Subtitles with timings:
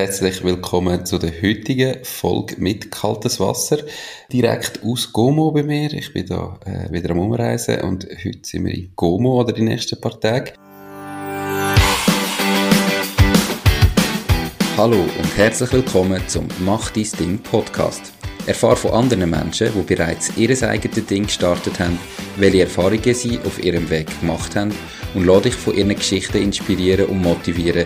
[0.00, 3.80] herzlich willkommen zu der heutigen Folge mit kaltes Wasser.
[4.32, 5.92] Direkt aus Gomo bei mir.
[5.92, 9.60] Ich bin da äh, wieder am Umreisen und heute sind wir in Gomo oder die
[9.60, 10.54] nächsten paar Tage.
[14.78, 18.14] Hallo und herzlich willkommen zum Mach dein Ding Podcast.
[18.46, 21.98] Erfahre von anderen Menschen, die bereits ihr eigenes Ding gestartet haben,
[22.38, 24.74] welche Erfahrungen sie auf ihrem Weg gemacht haben
[25.14, 27.84] und lade dich von ihren Geschichten inspirieren und motivieren,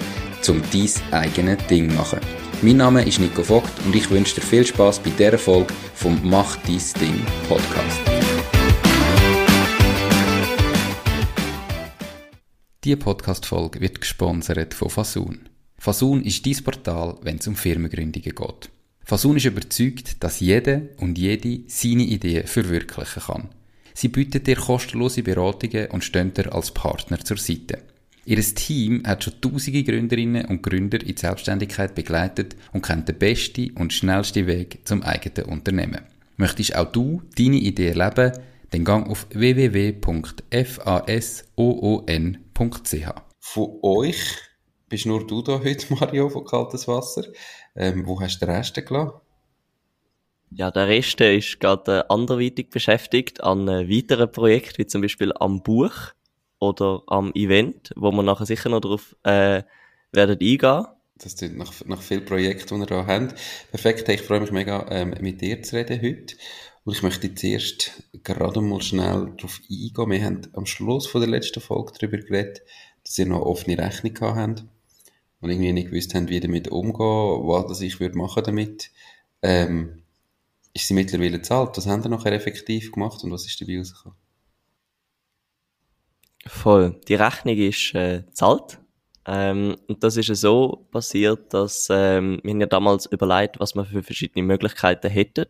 [0.49, 2.21] um dein eigenes Ding machen.
[2.63, 6.19] Mein Name ist Nico Vogt und ich wünsche dir viel Spaß bei dieser Folge vom
[6.23, 8.01] Mach dein Ding Podcast.
[12.85, 15.49] Diese Podcast-Folge wird gesponsert von Fasun.
[15.79, 18.71] Fasun ist dein Portal, wenn es um Firmengründungen geht.
[19.05, 23.49] Fasun ist überzeugt, dass jeder und jede seine Idee verwirklichen kann.
[23.95, 27.83] Sie bietet dir kostenlose Beratungen und stehen dir als Partner zur Seite.
[28.27, 33.19] Ihr Team hat schon tausende Gründerinnen und Gründer in die Selbstständigkeit begleitet und kennt den
[33.19, 36.07] besten und schnellsten Weg zum eigenen Unternehmen.
[36.37, 38.33] Möchtest auch du deine Idee erleben?
[38.71, 40.05] Dann gang auf www.fasoon.ch.
[43.41, 44.39] Von euch
[44.89, 47.25] bist nur du da heute, Mario, von Kaltes Wasser.
[47.77, 49.21] Ähm, wo hast du den Rest gelassen?
[50.51, 55.93] Ja, der Rest ist gerade anderweitig beschäftigt an weiteren Projekten, wie zum Beispiel am Buch
[56.69, 59.63] oder am Event, wo wir nachher sicher noch darauf äh,
[60.13, 60.87] werden eingehen.
[61.17, 63.33] Das sind nach, nach vielen Projekten, die wir da haben.
[63.71, 66.37] Perfekt, ich freue mich mega, ähm, mit dir zu reden heute.
[66.85, 70.11] Und ich möchte zuerst gerade mal schnell darauf eingehen.
[70.11, 72.63] Wir haben am Schluss von der letzten Folge darüber geredet,
[73.05, 74.65] dass ihr noch offene Rechnung habt
[75.41, 78.91] und irgendwie nicht gewusst habt, wie damit umgehen, was ich würde machen damit.
[79.43, 80.03] Ähm,
[80.75, 81.77] ist sie mittlerweile zahlt?
[81.77, 84.19] Was haben ihr nachher effektiv gemacht und was ist dabei rausgekommen?
[86.47, 87.01] Voll.
[87.09, 88.79] Die Rechnung ist äh, zahlt.
[89.27, 93.75] Ähm, und das ist ja so passiert, dass ähm, wir haben ja damals überlegt, was
[93.75, 95.47] wir für verschiedene Möglichkeiten hätten.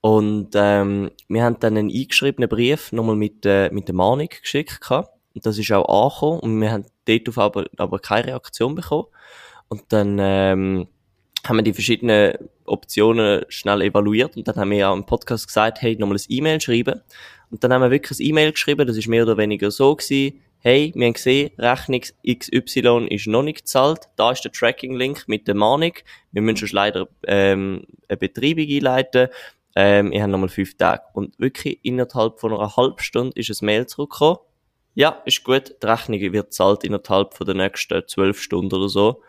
[0.00, 4.80] Und ähm, wir haben dann einen eingeschriebenen Brief nochmal mit, äh, mit der Mahnung geschickt.
[4.80, 5.10] Gehabt.
[5.34, 6.40] Und das ist auch angekommen.
[6.40, 9.06] Und wir haben dort aber, aber keine Reaktion bekommen.
[9.68, 10.88] Und dann ähm,
[11.46, 12.34] haben wir die verschiedenen
[12.66, 16.60] Optionen schnell evaluiert und dann haben wir ja im Podcast gesagt, hey, nochmal ein E-Mail
[16.60, 17.00] schreiben.
[17.50, 20.40] Und dann haben wir wirklich ein E-Mail geschrieben, das ist mehr oder weniger so gewesen,
[20.60, 25.48] hey, wir haben gesehen, Rechnung XY ist noch nicht gezahlt, da ist der Tracking-Link mit
[25.48, 25.92] der Mahnung,
[26.32, 29.28] wir müssen schon leider ähm, eine Betreibung einleiten,
[29.74, 31.02] ähm, ich habe nochmal fünf Tage.
[31.14, 34.38] Und wirklich innerhalb von einer halben Stunde ist ein Mail zurückgekommen,
[34.94, 39.22] ja, ist gut, die Rechnung wird gezahlt innerhalb von den nächsten zwölf Stunden oder so.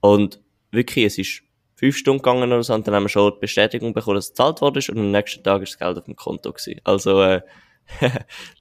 [0.00, 0.40] Und
[0.70, 1.42] wirklich, es ist
[1.76, 4.30] fünf Stunden gegangen oder so, und dann haben wir schon die Bestätigung bekommen, dass es
[4.30, 6.80] gezahlt worden ist, und am nächsten Tag ist das Geld auf dem Konto gewesen.
[6.84, 7.42] Also, äh,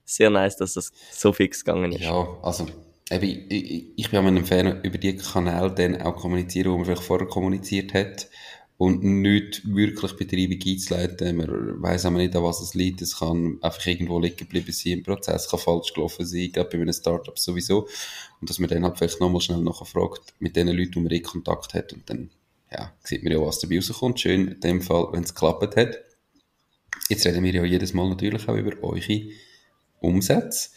[0.05, 2.01] sehr nice, dass das so fix gegangen ist.
[2.03, 2.67] Ja, also,
[3.09, 6.85] eben, ich, ich bin an einem Fan über die Kanäle dann auch kommunizieren, wo man
[6.85, 8.27] vielleicht vorher kommuniziert hat
[8.77, 11.37] und nicht wirklich Betreibung einzuleiten.
[11.37, 13.01] Man weiss aber nicht, an was es liegt.
[13.01, 16.81] Es kann einfach irgendwo liegen geblieben sein im Prozess, kann falsch gelaufen sein, gerade bei
[16.81, 17.87] einem Startup sowieso.
[18.41, 21.23] Und dass man dann halt vielleicht nochmal schnell nachfragt mit den Leuten, die man in
[21.23, 22.29] Kontakt hat und dann
[22.77, 24.19] ja, sieht man ja, was dabei rauskommt.
[24.19, 25.97] Schön in dem Fall, wenn es geklappt hat.
[27.09, 29.21] Jetzt reden wir ja jedes Mal natürlich auch über eure
[30.01, 30.69] Umsätze.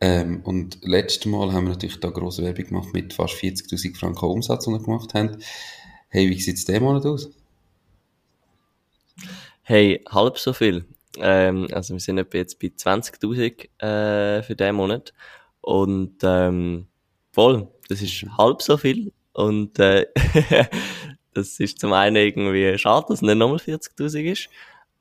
[0.00, 4.26] Ähm, und letztes Mal haben wir natürlich da grosse Werbung gemacht mit fast 40.000 Franken
[4.26, 5.38] Umsatz, die wir gemacht haben.
[6.08, 7.30] Hey, wie sieht es diesen Monat aus?
[9.62, 10.84] Hey, halb so viel.
[11.18, 15.14] Ähm, also wir sind etwa jetzt bei 20.000 äh, für diesen Monat.
[15.62, 16.86] Und ähm,
[17.32, 19.12] voll, das ist halb so viel.
[19.32, 20.06] Und äh,
[21.36, 24.48] das ist zum einen irgendwie schade, dass es nicht nochmal 40.000 ist.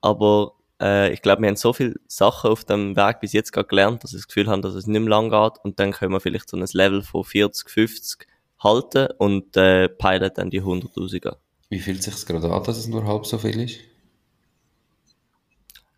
[0.02, 3.68] Aber äh, ich glaube, wir haben so viele Sachen auf dem Weg bis jetzt gerade
[3.68, 5.64] gelernt, dass wir das Gefühl haben, dass es nicht mehr lang geht.
[5.64, 8.28] Und dann können wir vielleicht so ein Level von 40, 50
[8.60, 11.36] halten und äh, peilen dann die 100.000 an.
[11.70, 13.80] Wie fühlt es sich gerade an, dass es nur halb so viel ist?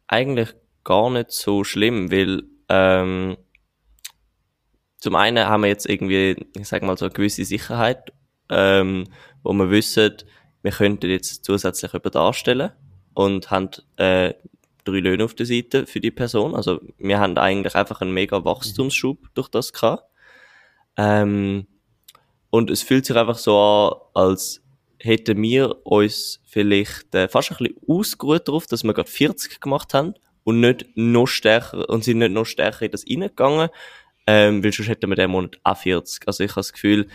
[0.07, 3.37] Eigentlich gar nicht so schlimm, weil ähm,
[4.99, 8.13] zum einen haben wir jetzt irgendwie, ich sag mal so eine gewisse Sicherheit,
[8.49, 9.05] ähm,
[9.47, 10.13] wo wir wissen,
[10.61, 12.71] wir könnten jetzt zusätzlich über darstellen
[13.13, 14.33] und haben äh,
[14.83, 16.53] drei Löhne auf der Seite für die Person.
[16.53, 20.03] Also wir haben eigentlich einfach einen mega Wachstumsschub durch das gehabt.
[20.97, 21.65] Ähm,
[22.49, 24.61] und es fühlt sich einfach so an, als
[24.99, 29.93] hätten wir uns vielleicht äh, fast ein bisschen ausgeruht darauf, dass wir gerade 40 gemacht
[29.93, 33.69] haben und nicht noch stärker, und sind nicht noch stärker in das reingegangen,
[34.25, 36.27] ähm, weil sonst hätten wir den Monat auch 40.
[36.27, 37.07] Also ich habe das Gefühl,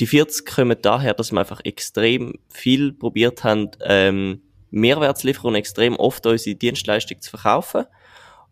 [0.00, 5.48] die 40 kommen daher, dass wir einfach extrem viel probiert haben, ähm, Mehrwert zu liefern
[5.48, 7.84] und extrem oft unsere Dienstleistung zu verkaufen.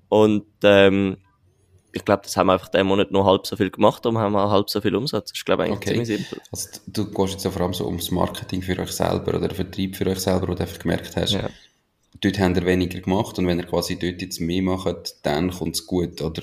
[0.09, 1.19] Und ähm,
[1.93, 4.33] ich glaube, das haben wir einfach den Monat nur halb so viel gemacht, und haben
[4.33, 5.31] wir halb so viel Umsatz.
[5.31, 6.05] Das ist, glaube ich, eigentlich Okay.
[6.05, 6.41] ziemlich simpel.
[6.51, 9.57] Also du gehst jetzt ja vor allem so ums Marketing für euch selber oder den
[9.57, 11.49] Vertrieb für euch selber, wo du einfach gemerkt hast, Ja.
[12.21, 15.77] dort habt ihr weniger gemacht und wenn ihr quasi dort jetzt mehr macht, dann kommt
[15.77, 16.21] es gut.
[16.23, 16.43] Oder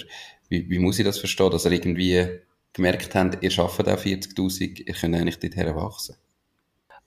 [0.49, 2.25] wie, wie muss ich das verstehen, dass ihr irgendwie
[2.73, 6.15] gemerkt habt, ihr schafft auch 40'000, ihr könnt eigentlich dort wachsen.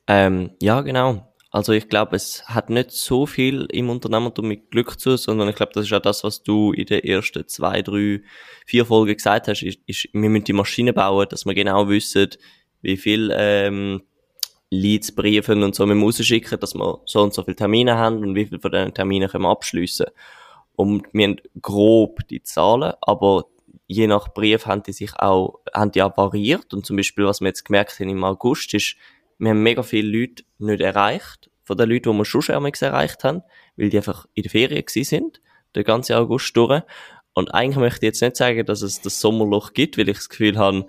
[0.06, 1.34] Ähm, ja, genau.
[1.50, 5.54] Also ich glaube, es hat nicht so viel im Unternehmertum mit Glück zu, sondern ich
[5.54, 8.22] glaube, das ist auch das, was du in den ersten zwei, drei,
[8.66, 12.30] vier Folgen gesagt hast, ist, ist wir müssen die Maschine bauen, dass wir genau wissen,
[12.82, 14.02] wie viel ähm,
[14.70, 18.34] Leads, Briefen und so wir rausschicken, dass wir so und so viele Termine haben und
[18.34, 20.06] wie viel von diesen Terminen können wir abschliessen.
[20.74, 23.44] Und wir haben grob die Zahlen, aber
[23.86, 26.72] je nach Brief haben die sich auch, haben die auch variiert.
[26.74, 28.96] Und zum Beispiel, was wir jetzt gemerkt haben im August, ist,
[29.38, 33.24] wir haben mega viele Leute nicht erreicht, von den Leuten, die wir schon schon erreicht
[33.24, 33.42] haben,
[33.76, 35.40] weil die einfach in der Ferien gewesen sind,
[35.74, 36.82] den ganzen August durch.
[37.32, 40.28] Und eigentlich möchte ich jetzt nicht sagen, dass es das Sommerloch gibt, weil ich das
[40.28, 40.86] Gefühl habe,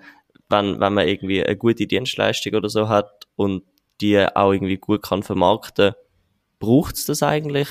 [0.48, 3.64] wenn, wenn man irgendwie eine gute Dienstleistung oder so hat und
[4.00, 5.94] die auch irgendwie gut kann vermarkten,
[6.58, 7.68] braucht's das eigentlich?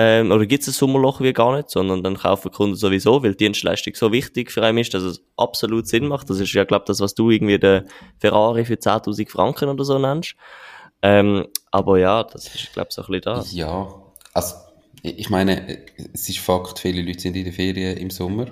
[0.00, 3.46] Ähm, oder gibt's ein Sommerloch wie gar nicht, sondern dann kaufen Kunden sowieso, weil die
[3.46, 6.30] Dienstleistung so wichtig für einen ist, dass es absolut Sinn macht.
[6.30, 7.82] Das ist ja, glaube das, was du irgendwie den
[8.20, 10.36] Ferrari für 10.000 Franken oder so nennst.
[11.02, 13.52] Ähm, aber ja, das ist, glaube so ein bisschen das.
[13.52, 13.92] Ja,
[14.34, 14.54] also
[15.02, 15.80] ich meine,
[16.14, 18.46] es ist Fakt, viele Leute sind in der Ferien im Sommer,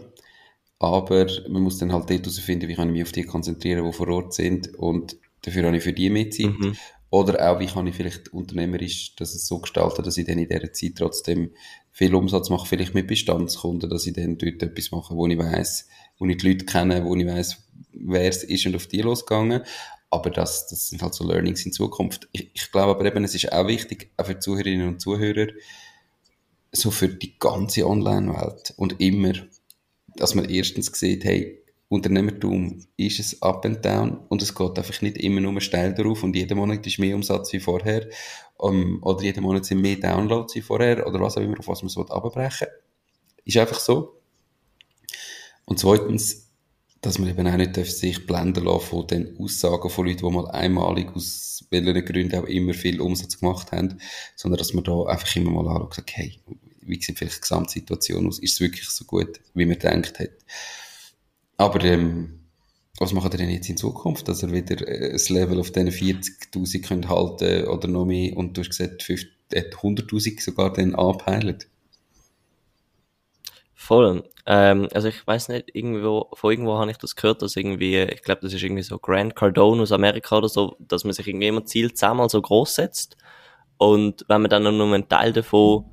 [0.81, 3.93] aber man muss dann halt dort herausfinden, wie kann ich mich auf die konzentrieren, die
[3.93, 6.47] vor Ort sind und dafür habe ich für die mehr Zeit.
[6.47, 6.77] Mhm.
[7.11, 10.73] Oder auch, wie kann ich vielleicht unternehmerisch das so gestalten, dass ich dann in dieser
[10.73, 11.53] Zeit trotzdem
[11.93, 15.89] viel Umsatz mache, vielleicht mit Bestandskunden, dass ich dann dort etwas mache, wo ich weiss,
[16.19, 19.63] wo ich die Leute kenne, wo ich weiss, wer es ist und auf die losgegangen.
[20.11, 22.29] Aber das, das sind halt so Learnings in Zukunft.
[22.33, 25.49] Ich, ich glaube aber eben, es ist auch wichtig, auch für Zuhörerinnen und Zuhörer,
[26.73, 29.33] so für die ganze Online-Welt und immer,
[30.17, 35.03] dass man erstens sieht, hey, Unternehmertum ist es up and down und es geht einfach
[35.03, 38.09] nicht immer nur steil drauf und jeden Monat ist mehr Umsatz wie vorher
[38.57, 41.83] um, oder jeden Monat sind mehr Downloads wie vorher oder was auch immer, auf was
[41.83, 42.69] man so abbrechen
[43.45, 44.21] Ist einfach so.
[45.65, 46.49] Und zweitens,
[47.03, 50.51] dass man eben auch nicht sich blenden lassen von den Aussagen von Leuten, die mal
[50.51, 53.99] einmalig aus welchen Gründen auch immer viel Umsatz gemacht haben,
[54.35, 56.41] sondern dass man da einfach immer mal anschaut hey,
[56.81, 58.39] wie sieht vielleicht die Gesamtsituation aus?
[58.39, 60.31] Ist es wirklich so gut, wie man denkt hat?
[61.57, 62.37] Aber ähm,
[62.99, 65.91] was macht ihr denn jetzt in Zukunft, dass ihr wieder äh, das Level auf diesen
[65.91, 70.95] 40'000 könnt halten oder noch mehr und du hast gesagt, 50 äh, 100'000 sogar dann
[70.95, 71.59] anpeilen?
[73.75, 74.25] Voll.
[74.47, 78.23] Ähm, also ich weiß nicht, irgendwo, von irgendwo habe ich das gehört, dass irgendwie, ich
[78.23, 81.49] glaube, das ist irgendwie so Grant Cardone aus Amerika oder so, dass man sich irgendwie
[81.49, 83.17] immer Ziel zehnmal so groß setzt.
[83.77, 85.85] Und wenn man dann nur einen Teil davon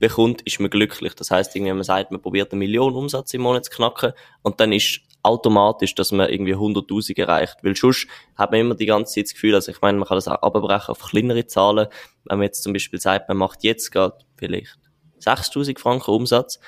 [0.00, 1.14] bekommt, ist man glücklich.
[1.14, 4.12] Das heißt, irgendwie, man sagt, man probiert eine Million Umsatz im Monat zu knacken
[4.42, 7.58] und dann ist automatisch, dass man irgendwie 100.000 erreicht.
[7.62, 10.16] Weil sonst hat man immer die ganze Zeit das Gefühl, also ich meine, man kann
[10.16, 11.88] das auch abbrechen auf kleinere Zahlen.
[12.24, 14.78] Wenn man jetzt zum Beispiel sagt, man macht jetzt gerade vielleicht
[15.20, 16.58] 6.000 Franken Umsatz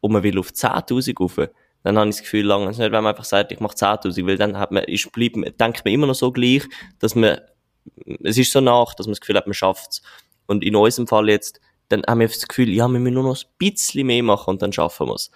[0.00, 1.38] und man will auf 10.000 rauf,
[1.82, 4.26] dann habe ich das Gefühl, lange es nicht, wenn man einfach sagt, ich mache 10.000,
[4.26, 6.62] weil dann hat man, ist, bleibt, denkt man immer noch so gleich,
[6.98, 7.38] dass man,
[8.22, 10.00] es ist so nach, dass man das Gefühl hat, man schafft's.
[10.46, 13.36] Und in unserem Fall jetzt, dann haben wir das Gefühl, ja, wir müssen nur noch
[13.36, 15.30] ein bisschen mehr machen und dann schaffen wir's.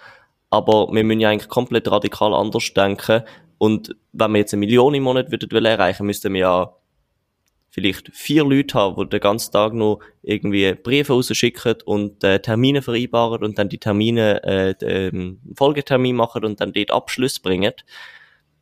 [0.50, 3.22] Aber wir müssen ja eigentlich komplett radikal anders denken.
[3.58, 6.78] Und wenn wir jetzt eine Million im Monat würden erreichen, müssten wir ja
[7.70, 12.82] vielleicht vier Leute haben, die den ganzen Tag noch irgendwie Briefe rausschicken und äh, Termine
[12.82, 17.72] vereinbaren und dann die Termine, äh, den Folgetermin machen und dann dort Abschluss bringen.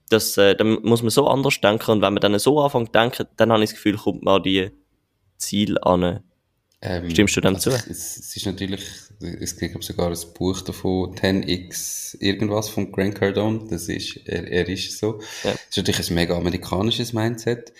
[0.08, 2.92] Das, äh, dann muss man so anders denken und wenn man dann so anfängt zu
[2.92, 4.70] denken, dann habe ich das Gefühl, kommt man an die
[5.36, 6.20] Ziele an.
[6.86, 7.76] Ähm, Stimmst du dem also zu?
[7.90, 8.84] Es, es ist natürlich,
[9.20, 14.68] es gibt sogar ein Buch davon, 10x irgendwas von Grant Cardone, das ist, er, er
[14.68, 15.20] ist so.
[15.42, 15.50] Ja.
[15.50, 17.72] Das ist natürlich ein mega amerikanisches Mindset.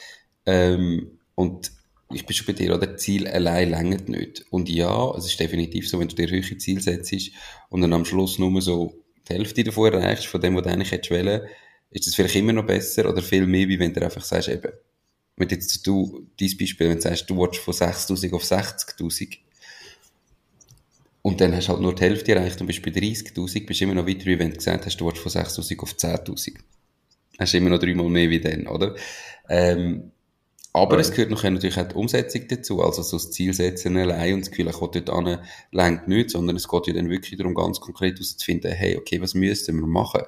[0.44, 1.70] Ähm, und
[2.12, 2.96] ich bin schon bei dir, oder?
[2.96, 4.44] Ziel allein längert nicht.
[4.50, 7.14] Und ja, es ist definitiv so, wenn du dir höhere Ziel setzt
[7.68, 10.90] und dann am Schluss nur so die Hälfte davon erreichst, von dem, was du eigentlich
[10.90, 11.42] hättest wollen,
[11.90, 14.72] ist das vielleicht immer noch besser oder viel mehr, wie wenn du einfach sagst, eben,
[15.36, 19.38] wenn jetzt du, dein Beispiel, wenn du sagst, du willst von 6.000 auf 60.000
[21.22, 23.84] und dann hast du halt nur die Hälfte erreicht und bist bei 30.000, bist du
[23.84, 26.58] immer noch weiter, wie wenn du gesagt hast, du willst von 6.000 auf 10.000.
[27.38, 28.94] Hast du immer noch dreimal mehr wie dann, oder?
[29.48, 30.12] Ähm,
[30.72, 31.00] aber Ja.
[31.00, 34.50] es gehört natürlich auch die Umsetzung dazu, also so das Ziel setzen allein und das
[34.50, 35.38] Gefühl, ich will dort an,
[35.72, 39.34] längt nicht, sondern es geht ja dann wirklich darum, ganz konkret herauszufinden, hey, okay, was
[39.34, 40.22] müssen wir machen,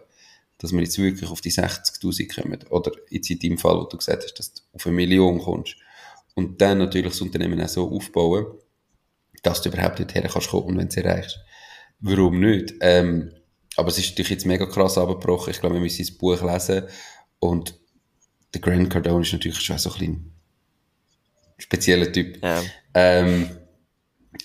[0.58, 3.96] dass wir jetzt wirklich auf die 60.000 kommen, oder jetzt in deinem Fall, wo du
[3.96, 5.76] gesagt hast, dass du auf eine Million kommst.
[6.34, 8.46] Und dann natürlich das Unternehmen auch so aufbauen,
[9.42, 11.38] dass du überhaupt dorthin kannst kommen, wenn du es erreichst.
[12.00, 12.74] Warum nicht?
[12.80, 13.32] Ähm,
[13.76, 15.52] aber es ist natürlich jetzt mega krass abgebrochen.
[15.52, 16.84] Ich glaube, wir müssen das Buch lesen.
[17.38, 17.78] Und
[18.52, 20.32] der Grant Cardone ist natürlich schon so ein bisschen
[21.58, 22.42] spezieller Typ.
[22.42, 22.62] Ja.
[22.94, 23.50] Ähm,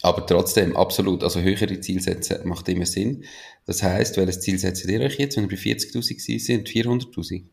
[0.02, 3.24] aber trotzdem, absolut, also höhere Ziele setzen macht immer Sinn.
[3.66, 7.44] Das heisst, welches Ziel setzt ihr euch jetzt, wenn ihr bei 40.000 sind, 400.000?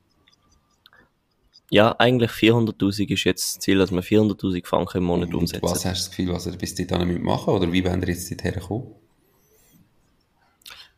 [1.70, 5.62] Ja, eigentlich 400.000 ist jetzt das Ziel, dass wir 400.000 Franken im Monat Und umsetzen.
[5.62, 8.08] was hast du das Gefühl, was ihr bis dahin machen müsst Oder wie wollt ihr
[8.08, 8.94] jetzt dorthin kommen?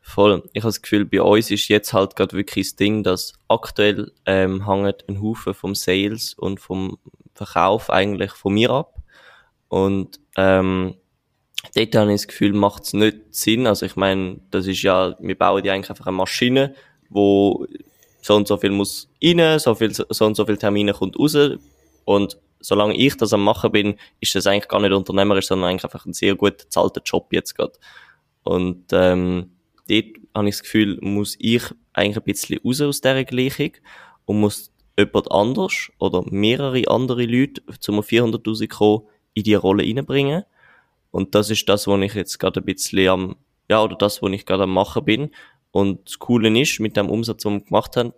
[0.01, 0.49] Voll.
[0.53, 4.13] Ich habe das Gefühl, bei uns ist jetzt halt gerade wirklich das Ding, dass aktuell
[4.27, 6.99] ähm, hängt ein Haufen vom Sales und vom
[7.35, 9.03] Verkauf eigentlich von mir ab.
[9.69, 10.97] Und ähm,
[11.75, 13.67] dort habe ich das Gefühl, macht es nicht Sinn.
[13.67, 16.75] Also ich meine, das ist ja, wir bauen ja eigentlich einfach eine Maschine,
[17.09, 17.67] wo
[18.21, 21.37] so und so viel muss rein, so viel, so und so viel Termine kommt raus.
[22.05, 25.85] Und solange ich das am machen bin, ist das eigentlich gar nicht unternehmerisch, sondern eigentlich
[25.85, 27.73] einfach ein sehr gut bezahlter Job jetzt gerade.
[28.45, 29.51] Und ähm,
[29.89, 31.63] dort habe ich das Gefühl, muss ich
[31.93, 33.73] eigentlich ein bisschen raus aus dieser Gleichung
[34.25, 40.45] und muss jemand anders oder mehrere andere Leute zum 400'000 kommen, in die Rolle reinbringen.
[41.13, 43.37] Und das ist das, was ich jetzt gerade ein bisschen am,
[43.71, 45.31] ja, oder das, was ich gerade am machen bin.
[45.71, 48.13] Und das Coole ist, mit dem Umsatz, den wir gemacht haben,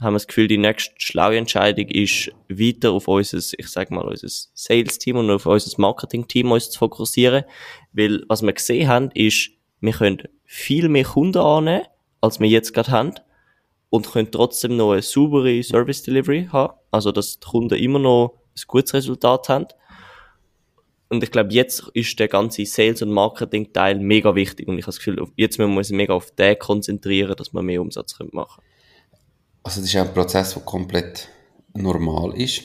[0.00, 4.04] haben wir das Gefühl, die nächste schlaue Entscheidung ist, weiter auf unser, ich sag mal,
[4.04, 7.44] unser Sales-Team und auf unser Marketing-Team uns zu fokussieren.
[7.92, 9.50] Weil, was wir gesehen haben, ist,
[9.80, 11.86] wir können viel mehr Kunden annehmen,
[12.20, 13.14] als wir jetzt gerade haben.
[13.90, 16.74] Und können trotzdem noch eine saubere Service Delivery haben.
[16.90, 19.66] Also, dass die Kunden immer noch ein gutes Resultat haben.
[21.08, 24.68] Und ich glaube, jetzt ist der ganze Sales- und Marketing-Teil mega wichtig.
[24.68, 27.62] Und ich habe das Gefühl, jetzt müssen wir uns mega auf den konzentrieren, dass wir
[27.62, 28.68] mehr Umsatz machen können.
[29.62, 31.28] Also das ist ein Prozess, der komplett
[31.74, 32.62] normal ist.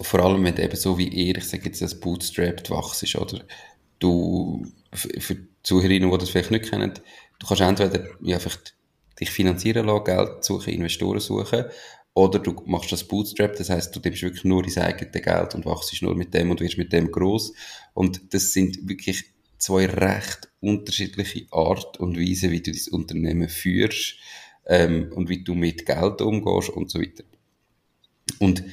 [0.00, 3.42] Vor allem, wenn eben so wie ihr, ich sage jetzt, das Bootstrapped wachst, oder?
[3.98, 6.92] Du, für die Zuhörerinnen, die das vielleicht nicht kennen,
[7.38, 8.74] du kannst entweder ja, vielleicht
[9.20, 11.66] dich finanzieren lassen, Geld suchen, Investoren suchen,
[12.14, 15.64] oder du machst das Bootstrap, das heißt, du nimmst wirklich nur dein eigenes Geld und
[15.64, 17.52] wachst nur mit dem und wirst mit dem groß.
[17.94, 19.24] Und das sind wirklich
[19.58, 24.16] zwei recht unterschiedliche Art und Weise, wie du das Unternehmen führst
[24.66, 27.24] ähm, und wie du mit Geld umgehst und so weiter.
[28.38, 28.64] Und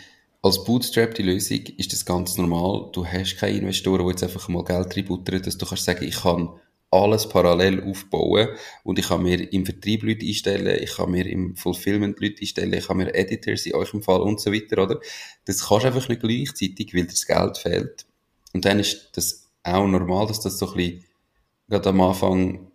[0.42, 2.90] als Bootstrap die Lösung ist das ganz normal.
[2.94, 6.22] Du hast keine Investoren, die jetzt einfach mal Geld reinbuttern, dass du kannst sagen, ich
[6.22, 6.50] kann
[6.90, 8.50] alles parallel aufbauen
[8.84, 12.74] und ich kann mir im Vertrieb Leute einstellen, ich kann mir im Fulfillment Leute einstellen,
[12.74, 15.00] ich kann mir Editors in eurem Fall und so weiter, oder?
[15.46, 18.06] Das kannst du einfach nicht gleichzeitig, weil dir das Geld fehlt.
[18.54, 21.06] Und dann ist das auch normal, dass das so ein bisschen,
[21.68, 22.72] gerade am Anfang,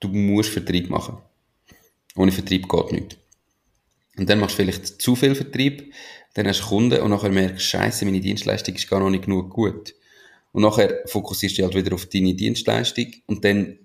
[0.00, 1.18] du musst Vertrieb machen.
[2.16, 3.16] Ohne Vertrieb geht nichts.
[4.18, 5.92] Und dann machst du vielleicht zu viel Vertrieb,
[6.34, 9.24] dann hast du Kunden und nachher merkst du, Scheiße, meine Dienstleistung ist gar noch nicht
[9.24, 9.94] genug gut.
[10.56, 13.78] Und nachher fokussierst du halt wieder auf deine Dienstleistung und dann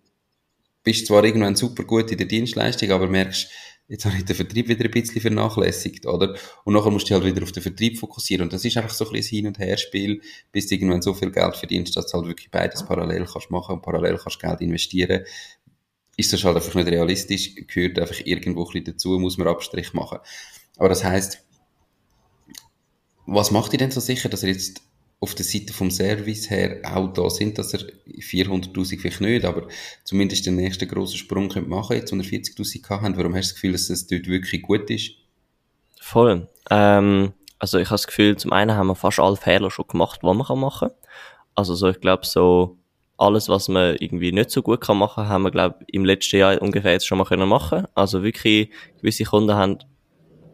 [0.84, 3.52] bist du zwar irgendwann super gut in der Dienstleistung, aber merkst,
[3.90, 6.34] jetzt habe ich den Vertrieb wieder ein bisschen vernachlässigt, oder?
[6.64, 8.44] Und nachher musst du halt wieder auf den Vertrieb fokussieren.
[8.44, 10.22] Und das ist einfach so ein bisschen Hin- und Herspiel,
[10.54, 13.76] bis du irgendwann so viel Geld verdienst, dass du halt wirklich beides parallel kannst machen
[13.76, 15.26] und parallel kannst Geld investieren.
[16.16, 19.92] Ist das halt einfach nicht realistisch, gehört einfach irgendwo ein bisschen dazu, muss man Abstrich
[19.92, 20.20] machen.
[20.78, 21.44] Aber das heißt,
[23.26, 24.82] was macht ihr denn so sicher, dass ihr jetzt
[25.22, 29.68] auf der Seite vom Service her auch da sind, dass er 400'000 vielleicht nicht, aber
[30.04, 33.16] zumindest den nächsten grossen Sprung könnt machen jetzt, ihr 40'000 haben.
[33.16, 35.12] Warum hast du das Gefühl, dass es dort wirklich gut ist?
[36.02, 36.48] Voll.
[36.72, 40.22] Ähm, also ich habe das Gefühl, zum einen haben wir fast alle Fehler schon gemacht,
[40.24, 40.92] die man machen kann.
[41.54, 42.80] Also so, ich glaube so,
[43.18, 46.60] alles, was man irgendwie nicht so gut kann machen, haben wir, glaube im letzten Jahr
[46.60, 47.86] ungefähr jetzt schon mal können machen.
[47.94, 49.78] Also wirklich, gewisse Kunden haben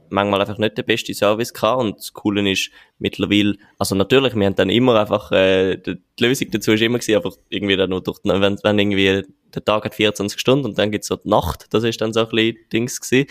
[0.10, 4.46] manchmal einfach nicht den besten Service gehabt und das Coole ist mittlerweile, also natürlich, wir
[4.46, 8.02] haben dann immer einfach, äh, die Lösung dazu ist immer gewesen, einfach irgendwie dann nur
[8.02, 9.24] durch, wenn, wenn irgendwie
[9.54, 12.22] der Tag hat 24 Stunden und dann gibt's so die Nacht, das ist dann so
[12.22, 13.30] ein bisschen Dings gewesen.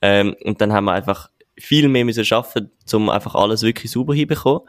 [0.00, 4.14] Ähm, und dann haben wir einfach viel mehr müssen schaffen, um einfach alles wirklich sauber
[4.14, 4.62] hinbekommen.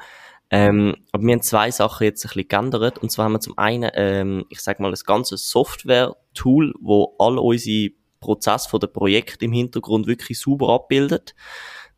[0.51, 2.99] Ähm, aber wir haben zwei Sachen jetzt ein bisschen geändert.
[2.99, 7.39] Und zwar haben wir zum einen, ähm, ich sag mal, das ganze Software-Tool, wo all
[7.39, 7.91] unsere
[8.23, 11.35] Prozess von der Projekt im Hintergrund wirklich sauber abbildet.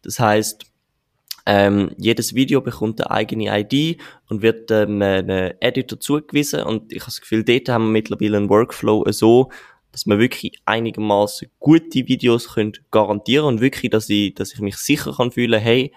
[0.02, 0.66] Das heißt,
[1.46, 7.02] ähm, jedes Video bekommt eine eigene ID und wird ähm, einem Editor zugewiesen und ich
[7.02, 9.52] habe das Gefühl, dort haben wir mittlerweile einen Workflow so,
[9.92, 14.78] dass man wirklich einigermaßen gute Videos können garantieren und wirklich, dass ich, dass ich mich
[14.78, 15.94] sicher kann fühlen, hey,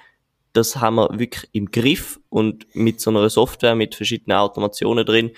[0.53, 5.31] das haben wir wirklich im Griff und mit so einer Software mit verschiedenen Automationen drin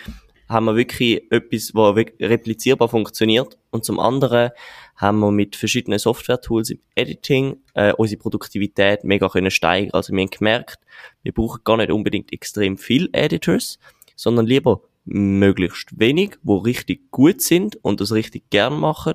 [0.50, 3.56] haben wir wirklich etwas, was replizierbar funktioniert.
[3.70, 4.50] Und zum anderen
[4.96, 9.92] haben wir mit verschiedenen Software-Tools im Editing äh, unsere Produktivität mega können steigern.
[9.92, 10.80] Also wir haben gemerkt,
[11.22, 13.78] wir brauchen gar nicht unbedingt extrem viel Editors,
[14.16, 19.14] sondern lieber möglichst wenig, wo richtig gut sind und das richtig gern machen.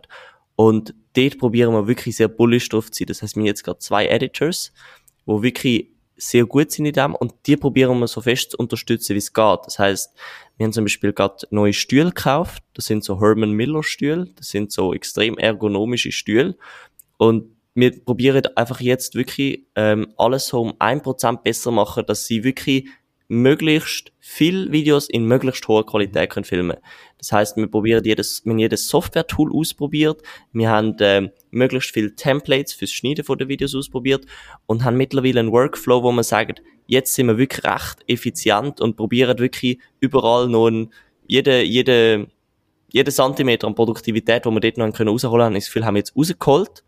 [0.55, 3.07] Und dort probieren wir wirklich sehr bullish drauf zu sein.
[3.07, 4.71] Das heißt, wir haben jetzt gerade zwei Editors,
[5.25, 9.13] wo wirklich sehr gut sind in dem und die probieren wir so fest zu unterstützen,
[9.13, 9.59] wie es geht.
[9.65, 10.13] Das heißt,
[10.57, 12.63] wir haben zum Beispiel gerade neue Stühle gekauft.
[12.73, 14.27] Das sind so Herman Miller Stühle.
[14.35, 16.55] Das sind so extrem ergonomische Stühle.
[17.17, 22.25] Und wir probieren einfach jetzt wirklich ähm, alles so um ein Prozent besser machen, dass
[22.25, 22.87] sie wirklich
[23.27, 26.77] möglichst viel Videos in möglichst hoher Qualität können filmen.
[27.17, 30.21] Das heißt, wir probieren jedes, wir haben jedes Software-Tool ausprobiert,
[30.53, 34.25] wir haben äh, möglichst viele Templates fürs Schneiden den Videos ausprobiert
[34.65, 38.95] und haben mittlerweile einen Workflow, wo man sagt, jetzt sind wir wirklich recht effizient und
[38.95, 40.93] probieren wirklich überall noch einen,
[41.25, 42.27] jede, jede,
[42.91, 45.99] jede Zentimeter an Produktivität, wo wir dort noch können rausholen können, das Gefühl, haben wir
[45.99, 46.83] jetzt rausgeholt,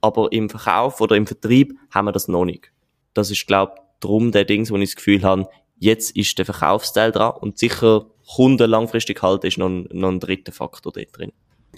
[0.00, 2.72] aber im Verkauf oder im Vertrieb haben wir das noch nicht.
[3.12, 6.46] Das ist, glaube ich, drum der Dings, wo ich das Gefühl habe, Jetzt ist der
[6.46, 7.34] Verkaufsteil dran.
[7.38, 11.32] Und sicher Kunden langfristig halten ist noch ein, noch ein dritter Faktor dort drin.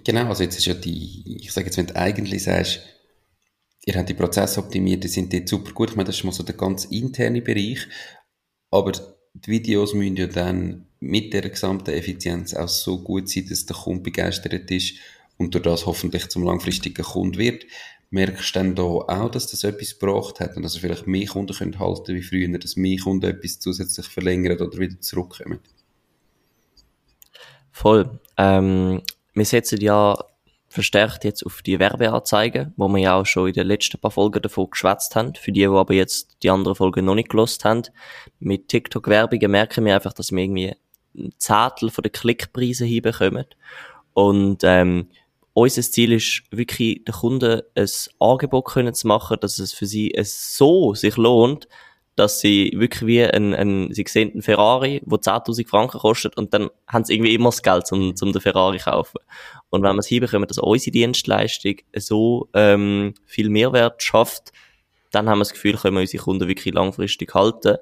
[0.05, 2.81] Genau, also jetzt ist ja die, ich sage jetzt, wenn du eigentlich sagst,
[3.85, 6.33] ihr habt die Prozesse optimiert, die sind dort super gut, ich meine, das ist mal
[6.33, 7.87] so der ganz interne Bereich,
[8.71, 8.93] aber
[9.35, 13.77] die Videos müssen ja dann mit der gesamten Effizienz auch so gut sein, dass der
[13.77, 14.95] Kunde begeistert ist
[15.37, 17.65] und durch das hoffentlich zum langfristigen Kunden wird.
[18.11, 21.27] Merkst du dann da auch, dass das etwas gebracht hat und dass er vielleicht mehr
[21.27, 25.61] Kunden können halten wie früher, dass mehr Kunden etwas zusätzlich verlängern oder wieder zurückkommen?
[27.79, 28.19] Voll.
[28.37, 29.03] Ähm,
[29.35, 30.19] wir setzen ja
[30.67, 34.43] verstärkt jetzt auf die Werbeanzeigen, wo wir ja auch schon in den letzten paar Folgen
[34.43, 35.37] davon geschwätzt haben.
[35.37, 37.83] Für die, die aber jetzt die anderen Folgen noch nicht gelost haben.
[38.41, 40.75] Mit TikTok-Werbungen merken wir einfach, dass wir irgendwie
[41.17, 43.47] ein Zettel von den Klickpreisen hinbekommen.
[44.13, 45.07] Und ähm,
[45.53, 50.13] unser Ziel ist wirklich, den Kunden ein Angebot können zu machen, dass es für sie
[50.25, 51.69] so sich lohnt,
[52.19, 56.53] dass sie wirklich wie ein, ein sie sehen einen Ferrari, der 10.000 Franken kostet und
[56.53, 59.19] dann haben sie irgendwie immer das Geld, um, um den Ferrari zu kaufen.
[59.71, 64.53] Und wenn wir es hinbekommen, dass unsere Dienstleistung so ähm, viel Mehrwert schafft,
[65.11, 67.77] dann haben wir das Gefühl, können wir unsere Kunden wirklich langfristig halten.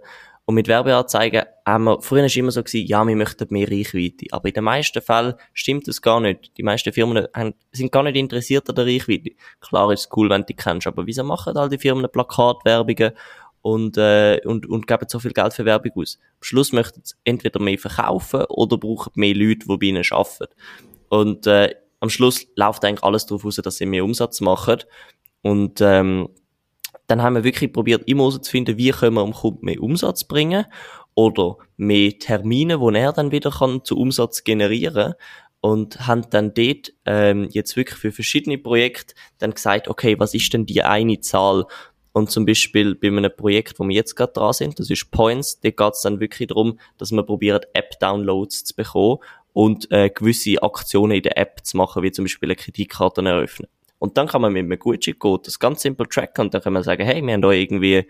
[0.48, 3.68] Und mit Werbeanzeigen haben wir, früher war es immer so gewesen, ja, wir möchten mehr
[3.68, 4.26] Reichweite.
[4.30, 6.56] Aber in den meisten Fällen stimmt das gar nicht.
[6.56, 9.32] Die meisten Firmen haben, sind gar nicht interessiert an der Reichweite.
[9.60, 13.10] Klar ist es cool, wenn du die kennst, aber wieso machen all die Firmen Plakatwerbungen
[13.66, 16.20] und, äh, und, und geben so viel Geld für Werbung aus?
[16.36, 20.54] Am Schluss möchten sie entweder mehr verkaufen oder brauchen mehr Leute, die bei ihnen arbeiten.
[21.08, 24.84] Und, äh, am Schluss läuft eigentlich alles darauf aus, dass sie mehr Umsatz machen.
[25.42, 26.28] Und, ähm,
[27.08, 30.66] dann haben wir wirklich probiert, immer herauszufinden, wie können wir dem Kunden mehr Umsatz bringen
[31.16, 35.14] oder mehr Termine, wo er dann wieder kann zu Umsatz generieren
[35.60, 40.52] und haben dann dort ähm, jetzt wirklich für verschiedene Projekte dann gesagt, okay, was ist
[40.52, 41.66] denn die eine Zahl?
[42.16, 45.60] Und zum Beispiel bei einem Projekt, wo wir jetzt gerade dran sind, das ist Points,
[45.60, 49.18] da geht es dann wirklich darum, dass man probiert, App-Downloads zu bekommen
[49.52, 53.68] und äh, gewisse Aktionen in der App zu machen, wie zum Beispiel eine Kreditkarte eröffnen.
[53.98, 56.84] Und dann kann man mit einem Gutschein-Code das ganz simpel tracken und dann kann man
[56.84, 58.06] sagen, hey, wir haben da irgendwie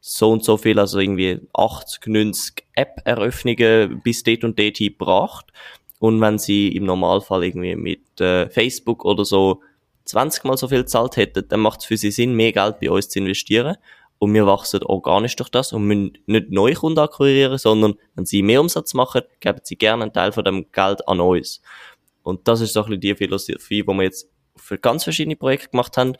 [0.00, 5.52] so und so viel, also irgendwie 80, 90 App-Eröffnungen bis dort und dort gebracht.
[6.00, 9.60] Und wenn sie im Normalfall irgendwie mit äh, Facebook oder so
[10.06, 12.90] 20 mal so viel gezahlt hätten, dann macht es für sie Sinn, mehr Geld bei
[12.90, 13.76] uns zu investieren.
[14.18, 18.42] Und wir wachsen organisch durch das und müssen nicht neue Kunden akquirieren, sondern wenn sie
[18.42, 21.60] mehr Umsatz machen, geben sie gerne einen Teil von dem Geld an uns.
[22.22, 25.68] Und das ist so ein bisschen die Philosophie, die wir jetzt für ganz verschiedene Projekte
[25.68, 26.14] gemacht haben.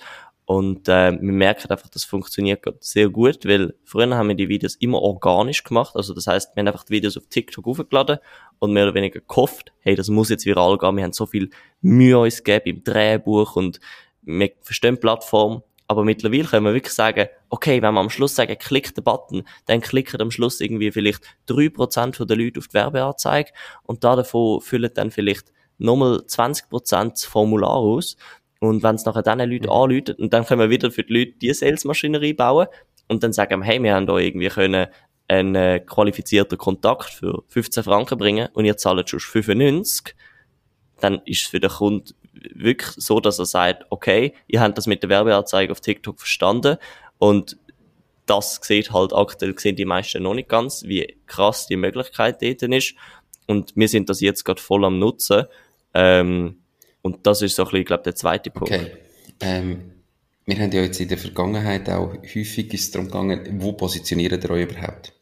[0.46, 4.76] Und äh, wir merken einfach, das funktioniert sehr gut, weil früher haben wir die Videos
[4.76, 5.96] immer organisch gemacht.
[5.96, 8.18] Also das heißt, wir haben einfach die Videos auf TikTok hochgeladen
[8.60, 10.96] und mehr oder weniger gehofft, hey, das muss jetzt viral gehen.
[10.96, 13.80] Wir haben so viel Mühe uns gegeben im Drehbuch und
[14.22, 15.64] wir verstehen die Plattform.
[15.88, 19.42] Aber mittlerweile können wir wirklich sagen, okay, wenn wir am Schluss sagen, klick den Button,
[19.66, 23.50] dann klicken am Schluss irgendwie vielleicht drei Prozent der Leute auf die Werbeanzeige
[23.82, 28.16] und da davon füllen dann vielleicht nochmal 20% das Formular aus.
[28.66, 29.72] Und wenn es nachher dann Leute mhm.
[29.72, 32.66] anläutet, und dann können wir wieder für die Leute die Sales-Maschinerie bauen
[33.08, 34.86] und dann sagen wir, hey, wir haben da irgendwie können
[35.28, 40.14] einen äh, qualifizierten Kontakt für 15 Franken bringen und ihr zahlt schon 95,
[41.00, 44.86] dann ist es für den Kunden wirklich so, dass er sagt, okay, ihr habt das
[44.86, 46.76] mit der Werbeanzeige auf TikTok verstanden
[47.18, 47.56] und
[48.26, 52.62] das sieht halt aktuell sehen die meisten noch nicht ganz, wie krass die Möglichkeit dort
[52.62, 52.94] ist.
[53.46, 55.44] Und wir sind das jetzt gerade voll am Nutzen.
[55.94, 56.58] Ähm,
[57.06, 58.72] und das ist so ein bisschen, ich glaube, der zweite Punkt.
[58.72, 58.90] Okay.
[59.40, 59.92] Ähm,
[60.44, 64.50] wir haben ja jetzt in der Vergangenheit auch häufig ist darum gegangen, wo positioniert ihr
[64.50, 65.12] euch überhaupt?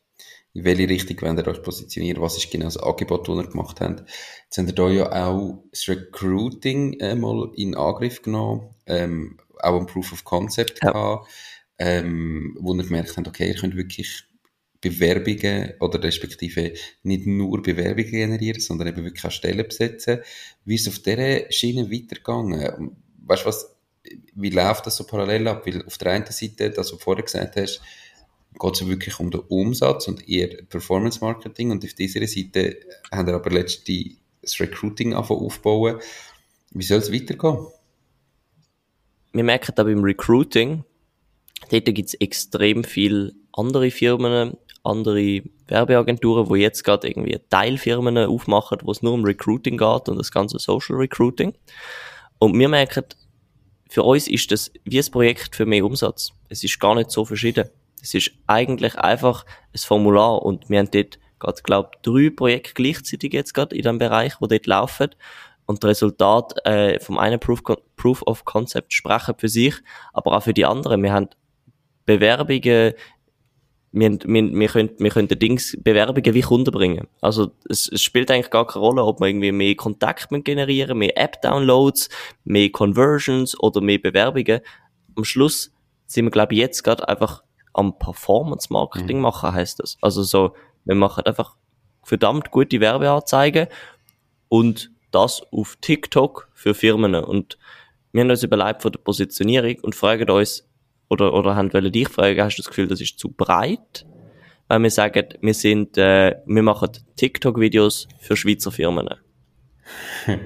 [0.54, 2.22] In welche Richtung wollt ihr euch positionieren?
[2.22, 4.04] Was ist genau das Angebot, das ihr gemacht habt?
[4.44, 9.78] Jetzt habt ihr da ja auch das Recruiting äh, mal in Angriff genommen, ähm, auch
[9.78, 10.92] ein Proof of Concept ja.
[10.92, 11.28] gehabt,
[11.78, 14.24] ähm, wo ihr gemerkt habt, okay, ihr könnt wirklich
[14.84, 20.20] Bewerbungen oder respektive nicht nur Bewerbungen generieren, sondern eben wirklich auch Stellen besetzen.
[20.64, 22.96] Wie ist es auf dieser Schiene weitergegangen?
[23.26, 23.74] Weißt du was,
[24.34, 25.66] wie läuft das so parallel ab?
[25.66, 27.80] Weil auf der einen Seite, das, du vorher gesagt hast,
[28.58, 32.78] geht es wirklich um den Umsatz und eher Performance Marketing und auf dieser Seite
[33.10, 35.98] haben wir aber letztlich das Recruiting aufbauen.
[36.70, 37.66] Wie soll es weitergehen?
[39.32, 40.84] Wir merken aber im Recruiting,
[41.70, 48.78] dort gibt es extrem viele andere Firmen, andere Werbeagenturen, wo jetzt gerade irgendwie Teilfirmen aufmachen,
[48.82, 51.54] wo es nur um Recruiting geht und das ganze Social Recruiting.
[52.38, 53.04] Und wir merken,
[53.88, 56.32] für uns ist das wie ein Projekt für mehr Umsatz.
[56.48, 57.68] Es ist gar nicht so verschieden.
[58.02, 63.32] Es ist eigentlich einfach ein Formular und wir haben dort gerade, glaube drei Projekte gleichzeitig
[63.32, 65.10] jetzt gerade in dem Bereich, wo dort laufen.
[65.66, 67.62] Und das Resultat äh, vom einen Proof,
[67.96, 69.74] Proof of Concept sprechen für sich,
[70.12, 71.02] aber auch für die anderen.
[71.02, 71.28] Wir haben
[72.04, 72.92] Bewerbungen
[73.94, 77.06] wir, wir, wir, können, wir können Dings Bewerbungen wie Kunden bringen.
[77.20, 81.16] Also es, es spielt eigentlich gar keine Rolle, ob man irgendwie mehr Kontakt generieren, mehr
[81.16, 82.08] App-Downloads,
[82.42, 84.60] mehr Conversions oder mehr Bewerbungen.
[85.14, 85.72] Am Schluss
[86.06, 89.22] sind wir, glaube ich, jetzt gerade einfach am Performance-Marketing mhm.
[89.22, 89.96] machen, heißt das.
[90.00, 90.54] Also so,
[90.84, 91.56] wir machen einfach
[92.02, 93.68] verdammt gute Werbeanzeigen
[94.48, 97.14] und das auf TikTok für Firmen.
[97.14, 97.58] Und
[98.10, 100.68] wir haben uns überlegt von der Positionierung und fragen uns,
[101.14, 104.04] oder, oder haben wollen dich fragen, hast du das Gefühl, das ist zu breit?
[104.68, 109.08] Weil wir sagen, wir sind, äh, wir machen TikTok-Videos für Schweizer Firmen.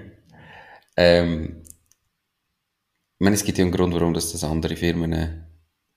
[0.96, 5.46] ähm, ich meine, es gibt ja einen Grund, warum das, das andere Firmen,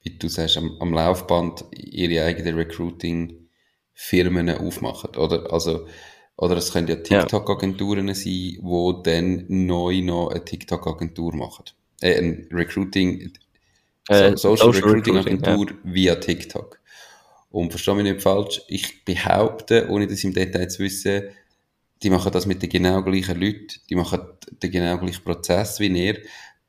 [0.03, 5.51] wie du sagst, am, am Laufband ihre eigenen Recruiting-Firmen aufmachen, oder?
[5.51, 5.87] Also,
[6.37, 11.65] oder es können ja TikTok-Agenturen sein, die dann neu noch eine TikTok-Agentur machen.
[12.01, 13.33] Äh, ein Recruiting,
[14.07, 15.75] äh, Social, Social, Recruiting, Agentur ja.
[15.83, 16.79] via TikTok.
[17.49, 21.23] Und verstehe mich nicht falsch, ich behaupte, ohne das im Detail zu wissen,
[22.01, 24.21] die machen das mit den genau gleichen Leuten, die machen
[24.63, 26.19] den genau gleichen Prozess wie ihr.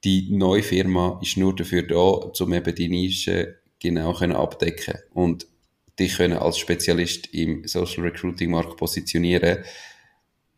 [0.05, 5.47] Die neue Firma ist nur dafür da, um eben die Nische genau können abdecken und
[5.99, 9.59] die können als Spezialist im Social Recruiting Markt positionieren.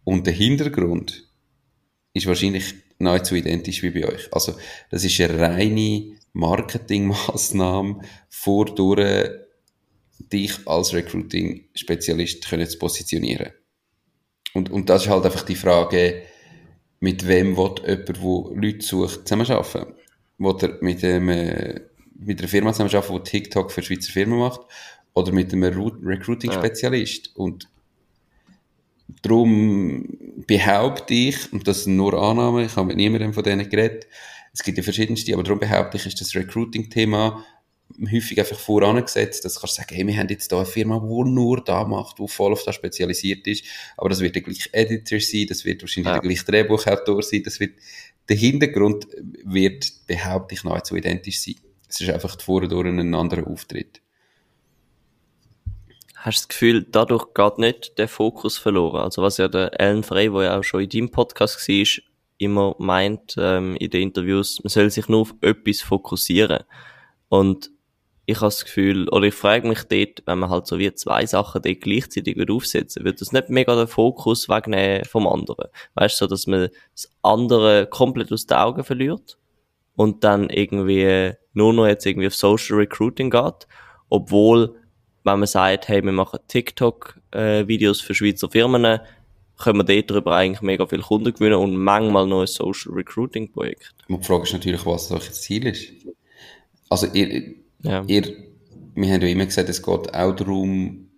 [0.04, 1.28] Und der Hintergrund
[2.12, 4.32] ist wahrscheinlich nahezu identisch wie bei euch.
[4.32, 4.54] Also,
[4.90, 9.30] das ist eine reine Marketingmaßnahme vordurch
[10.32, 13.52] dich als Recruiting-Spezialist können zu positionieren.
[14.52, 16.22] Und, und das ist halt einfach die Frage,
[17.00, 18.16] mit wem will jemand, der
[18.54, 19.94] Leute sucht, zusammenarbeiten?
[20.38, 21.80] Will er mit, einem, äh,
[22.18, 24.60] mit einer Firma zusammenarbeiten, die TikTok für Schweizer Firmen macht?
[25.12, 27.26] Oder mit einem Recruiting-Spezialist?
[27.26, 27.32] Ja.
[27.36, 27.68] Und
[29.22, 30.06] darum
[30.46, 34.06] behaupte ich, und das sind nur Annahmen, ich habe mit niemandem von denen geredet,
[34.54, 37.44] es gibt ja verschiedenste, aber darum behaupte ich, ist das Recruiting-Thema
[38.10, 41.30] häufig einfach vorangesetzt, dass du kannst sagen, hey, wir haben jetzt da eine Firma, die
[41.30, 43.64] nur da macht, die voll auf das spezialisiert ist,
[43.96, 46.20] aber das wird der gleiche Editor sein, das wird wahrscheinlich ja.
[46.20, 47.74] der gleiche Drehbuchautor sein, das wird,
[48.28, 49.06] der Hintergrund
[49.44, 51.56] wird, behaupte ich, nahezu identisch sein.
[51.88, 54.00] Es ist einfach vorher durch einen anderen Auftritt.
[56.14, 59.02] Hast du das Gefühl, dadurch geht nicht der Fokus verloren?
[59.02, 62.02] Also was ja der Alan Frey, der ja auch schon in deinem Podcast war,
[62.38, 66.64] immer meint ähm, in den Interviews, man soll sich nur auf etwas fokussieren.
[67.28, 67.70] Und
[68.26, 71.26] ich habe das Gefühl, oder ich frage mich dort, wenn man halt so wie zwei
[71.26, 75.68] Sachen dort gleichzeitig aufsetzen, wird das nicht mega den Fokus wegnehmen vom anderen.
[75.94, 79.36] Weißt du, so, dass man das andere komplett aus den Augen verliert
[79.96, 83.66] und dann irgendwie nur noch jetzt irgendwie auf Social Recruiting geht,
[84.08, 84.74] obwohl,
[85.24, 89.00] wenn man sagt, hey, wir machen TikTok-Videos äh, für Schweizer Firmen,
[89.58, 93.94] können wir darüber eigentlich mega viele Kunden gewinnen und manchmal noch ein Social Recruiting Projekt.
[94.08, 95.92] Und die Frage ist natürlich, was euer Ziel ist.
[96.88, 98.04] Also ihr, ja.
[98.06, 98.36] ihr,
[98.94, 101.08] wir haben ja immer gesagt, es geht auch darum,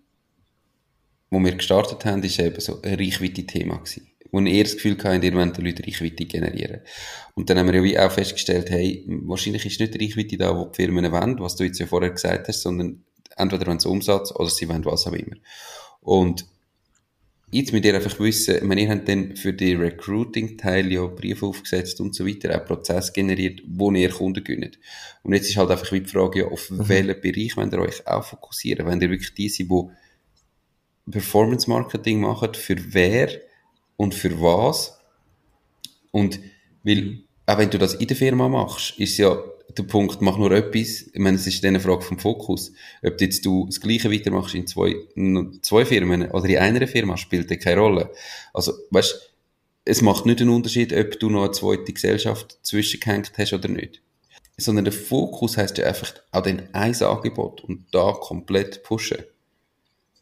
[1.31, 4.07] wo wir gestartet haben, ist eben so ein Reichweite-Thema gewesen.
[4.31, 6.81] Wo ihr das Gefühl habt, ihr wollt den Leuten Reichweite generieren.
[7.35, 10.57] Und dann haben wir ja wie auch festgestellt, hey, wahrscheinlich ist nicht die Reichweite da,
[10.57, 13.03] wo die Firmen wollen, was du jetzt ja vorher gesagt hast, sondern
[13.37, 15.37] entweder wollen sie Umsatz oder sie wollen was auch immer.
[16.01, 16.46] Und
[17.50, 21.46] jetzt mit ihr einfach wissen, ich meine, ihr habt dann für die Recruiting-Teil ja Briefe
[21.46, 24.78] aufgesetzt und so weiter, auch Prozess generiert, wo ihr Kunden gönnt.
[25.22, 26.88] Und jetzt ist halt einfach wie die Frage, ja, auf mhm.
[26.88, 28.87] welchen Bereich wollt ihr euch auch fokussieren?
[28.87, 33.30] Wenn ihr wirklich die sind, die Performance-Marketing machen, für wer
[33.96, 34.98] und für was?
[36.11, 36.40] Und
[36.82, 39.38] weil, auch wenn du das in der Firma machst, ist ja
[39.78, 41.02] der Punkt, mach nur etwas.
[41.12, 42.72] Ich meine, es ist dann eine Frage vom Fokus.
[43.02, 47.16] Ob jetzt du das Gleiche weitermachst in zwei, in zwei Firmen oder in einer Firma,
[47.16, 48.10] spielt ja keine Rolle.
[48.52, 49.32] Also, weißt,
[49.84, 54.02] es macht nicht einen Unterschied, ob du noch eine zweite Gesellschaft zwischengehängt hast oder nicht.
[54.56, 59.18] Sondern der Fokus heißt ja einfach auch den ein Angebot und da komplett pushen.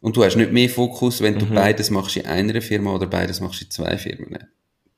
[0.01, 1.55] Und du hast nicht mehr Fokus, wenn du mhm.
[1.55, 4.47] beides machst in einer Firma oder beides machst in zwei Firmen.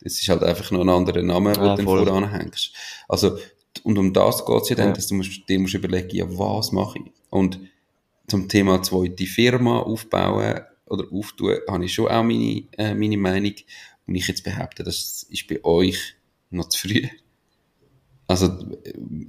[0.01, 2.73] Es ist halt einfach noch ein anderer Name, den ah, du dann voranhängst.
[3.07, 3.37] Also,
[3.85, 4.93] und um das geht's ja dann, ja.
[4.93, 7.11] dass du musst, dir musst überlegen, ja, was mache ich?
[7.29, 7.59] Und
[8.27, 13.53] zum Thema zweite Firma aufbauen oder auftun, habe ich schon auch meine, äh, meine Meinung.
[14.05, 16.15] Und ich jetzt behaupte, das ist bei euch
[16.49, 17.07] noch zu früh.
[18.27, 18.47] Also,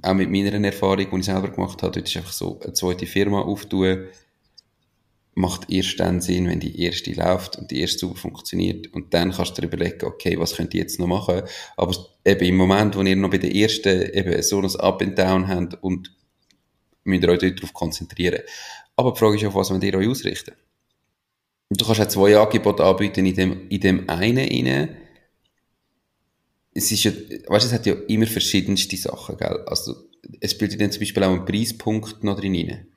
[0.01, 3.05] auch mit meiner Erfahrung, die ich selber gemacht habe, dort ist einfach so, eine zweite
[3.05, 4.07] Firma auftun,
[5.35, 8.93] macht erst dann Sinn, wenn die erste läuft und die erste super funktioniert.
[8.93, 11.43] Und dann kannst du dir überlegen, okay, was könnt ihr jetzt noch machen?
[11.77, 15.17] Aber eben im Moment, wo ihr noch bei der ersten eben so ein Up and
[15.17, 16.13] Down habt und
[17.03, 18.41] müsst ihr euch darauf konzentrieren.
[18.95, 20.53] Aber die Frage ist, auf was wollt ihr euch ausrichten?
[21.69, 24.97] Du kannst auch zwei Angebote anbieten in dem, in dem einen rein.
[26.73, 27.11] Es ist ja,
[27.47, 29.63] weißt, es hat ja immer verschiedenste Sachen, gell?
[29.67, 29.95] Also,
[30.41, 32.87] es bildet dann zum Beispiel auch einen Preispunkt noch drin rein.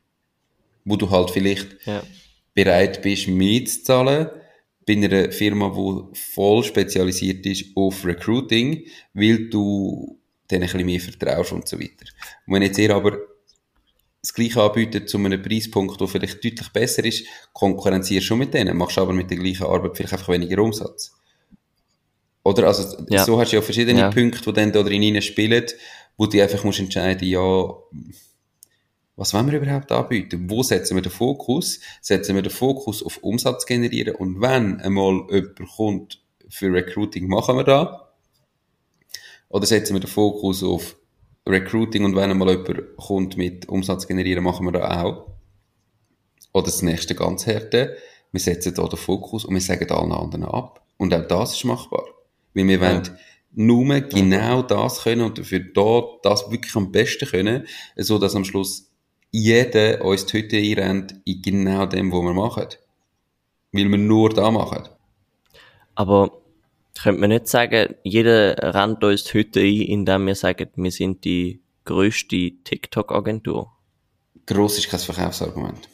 [0.85, 2.03] Wo du halt vielleicht ja.
[2.55, 4.29] bereit bist, mehr zu zahlen
[4.87, 10.18] bei einer Firma, die voll spezialisiert ist auf Recruiting, weil du
[10.51, 12.07] denen ein bisschen mehr vertraust und so weiter.
[12.47, 13.18] Und wenn jetzt ihr aber
[14.21, 18.77] das Gleiche anbieten zu einem Preispunkt, der vielleicht deutlich besser ist, konkurrenzierst schon mit denen,
[18.77, 21.12] machst aber mit der gleichen Arbeit vielleicht einfach weniger Umsatz.
[22.45, 22.66] Oder?
[22.68, 23.25] Also, ja.
[23.25, 24.11] so hast du ja verschiedene ja.
[24.11, 25.64] Punkte, die dann da drin spielen,
[26.16, 27.68] wo du einfach musst entscheiden, ja,
[29.16, 30.48] was wollen wir überhaupt anbieten?
[30.48, 31.81] Wo setzen wir den Fokus?
[32.01, 34.14] Setzen wir den Fokus auf Umsatz generieren?
[34.14, 38.12] Und wenn einmal jemand kommt für Recruiting, machen wir da?
[39.48, 40.96] Oder setzen wir den Fokus auf
[41.46, 45.27] Recruiting und wenn einmal jemand kommt mit Umsatz generieren, machen wir da auch.
[46.55, 47.96] Oder das nächste ganz harte,
[48.31, 50.83] wir setzen da den Fokus und wir sagen allen anderen ab.
[50.96, 52.05] Und auch das ist machbar.
[52.55, 52.81] Weil wir ja.
[52.81, 53.18] wollen
[53.55, 58.44] nur genau das können und dafür da das wirklich am besten können, so dass am
[58.44, 58.92] Schluss
[59.33, 62.68] jeder uns die Hütte einrennt in genau dem, was wir machen.
[63.73, 64.88] Weil wir nur da machen.
[65.95, 66.31] Aber
[67.01, 71.25] könnte man nicht sagen, jeder rennt uns die Hütte ein, indem wir sagen, wir sind
[71.25, 73.73] die grösste TikTok-Agentur?
[74.47, 75.88] Gross ist kein Verkaufsargument.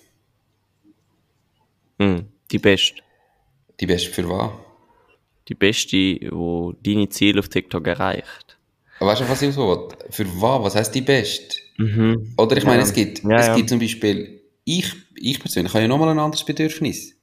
[2.01, 3.03] Hm, die beste.
[3.81, 4.51] Die beste für was?
[5.49, 8.48] Die beste, die deine Ziele auf TikTok erreicht.
[9.07, 10.63] Weißt du, was ich so Für was?
[10.65, 11.57] Was heisst die beste?
[11.79, 12.35] Mhm.
[12.37, 12.85] Oder ich meine, ja.
[12.85, 16.45] es gibt, ja, es gibt zum Beispiel, ich, ich persönlich habe ja nochmal ein anderes
[16.45, 17.15] Bedürfnis.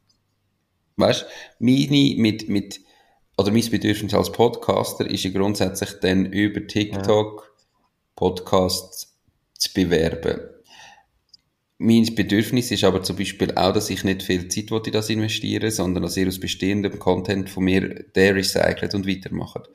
[0.97, 1.25] Weißt du,
[1.59, 2.79] meine mit, mit,
[3.37, 7.55] oder mein Bedürfnis als Podcaster ist ja grundsätzlich dann über TikTok.
[8.15, 9.13] Podcasts
[9.57, 10.39] zu bewerben.
[11.77, 15.69] Mein Bedürfnis ist aber zum Beispiel auch, dass ich nicht viel Zeit in das investieren
[15.69, 19.69] sondern dass ihr aus bestehendem Content von mir der recycelt und weitermacht.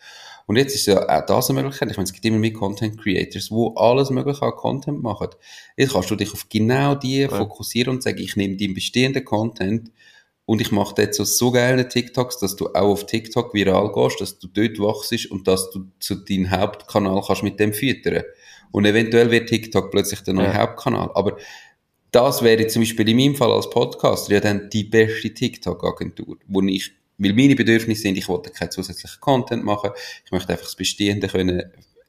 [0.50, 1.92] Und jetzt ist ja auch das eine Möglichkeit.
[1.92, 5.28] Ich meine, es gibt immer mehr Content Creators, wo alles mögliche an Content machen.
[5.76, 7.28] Jetzt kannst du dich auf genau die ja.
[7.28, 9.92] fokussieren und sagen, ich nehme deinen bestehenden Content
[10.46, 14.20] und ich mache jetzt so, so geile TikToks, dass du auch auf TikTok viral gehst,
[14.20, 18.24] dass du dort wachst und dass du zu deinem Hauptkanal kannst mit dem füttern.
[18.72, 20.54] Und eventuell wird TikTok plötzlich der neue ja.
[20.54, 21.12] Hauptkanal.
[21.14, 21.36] Aber
[22.10, 26.60] das wäre zum Beispiel in meinem Fall als Podcaster ja dann die beste TikTok-Agentur, wo
[26.62, 29.90] ich, weil meine Bedürfnisse sind, ich wollte keinen zusätzlichen Content machen,
[30.24, 31.62] ich möchte einfach das Bestehende können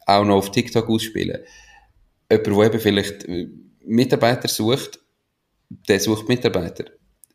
[0.08, 1.42] auch noch auf TikTok ausspielen.
[2.32, 3.48] Jemand, der eben vielleicht äh,
[3.86, 5.00] Mitarbeiter sucht,
[5.70, 6.86] der sucht Mitarbeiter.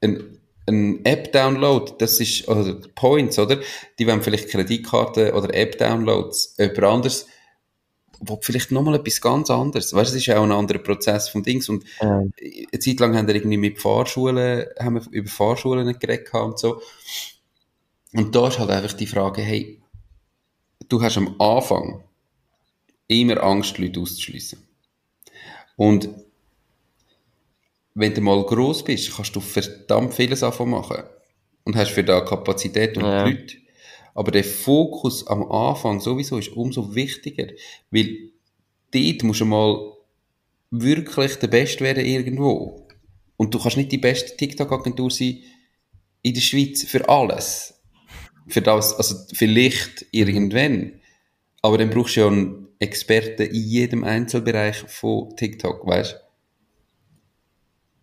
[0.01, 3.61] Ein ein App-Download, das ist, oder Points, oder?
[3.99, 7.27] Die wollen vielleicht Kreditkarten oder App-Downloads, jemand anderes,
[8.21, 9.95] wo vielleicht nochmal etwas ganz anderes.
[9.95, 11.69] Weißt du, es ist auch ein anderer Prozess vom Dings.
[11.69, 12.33] Und ähm.
[12.41, 16.81] eine Zeit lang haben wir irgendwie mit Fahrschulen, haben wir über Fahrschulen geredet und so.
[18.17, 19.79] Und da ist halt einfach die Frage, hey,
[20.89, 22.03] du hast am Anfang
[23.09, 24.59] immer Angst, Leute auszuschließen.
[25.77, 26.09] Und
[27.95, 31.03] wenn du mal gross bist, kannst du verdammt vieles davon machen.
[31.65, 33.27] Und hast für da Kapazität und ja.
[33.27, 33.57] Leute.
[34.15, 37.49] Aber der Fokus am Anfang sowieso ist umso wichtiger,
[37.91, 38.31] weil
[38.93, 39.93] dort musst du mal
[40.71, 42.87] wirklich der Beste werden irgendwo.
[43.37, 45.43] Und du kannst nicht die beste TikTok-Agentur sein
[46.23, 47.76] in der Schweiz für alles.
[48.49, 50.93] Für das, also vielleicht irgendwann.
[51.63, 56.17] Aber dann brauchst du ja einen Experten in jedem Einzelbereich von TikTok, weißt du?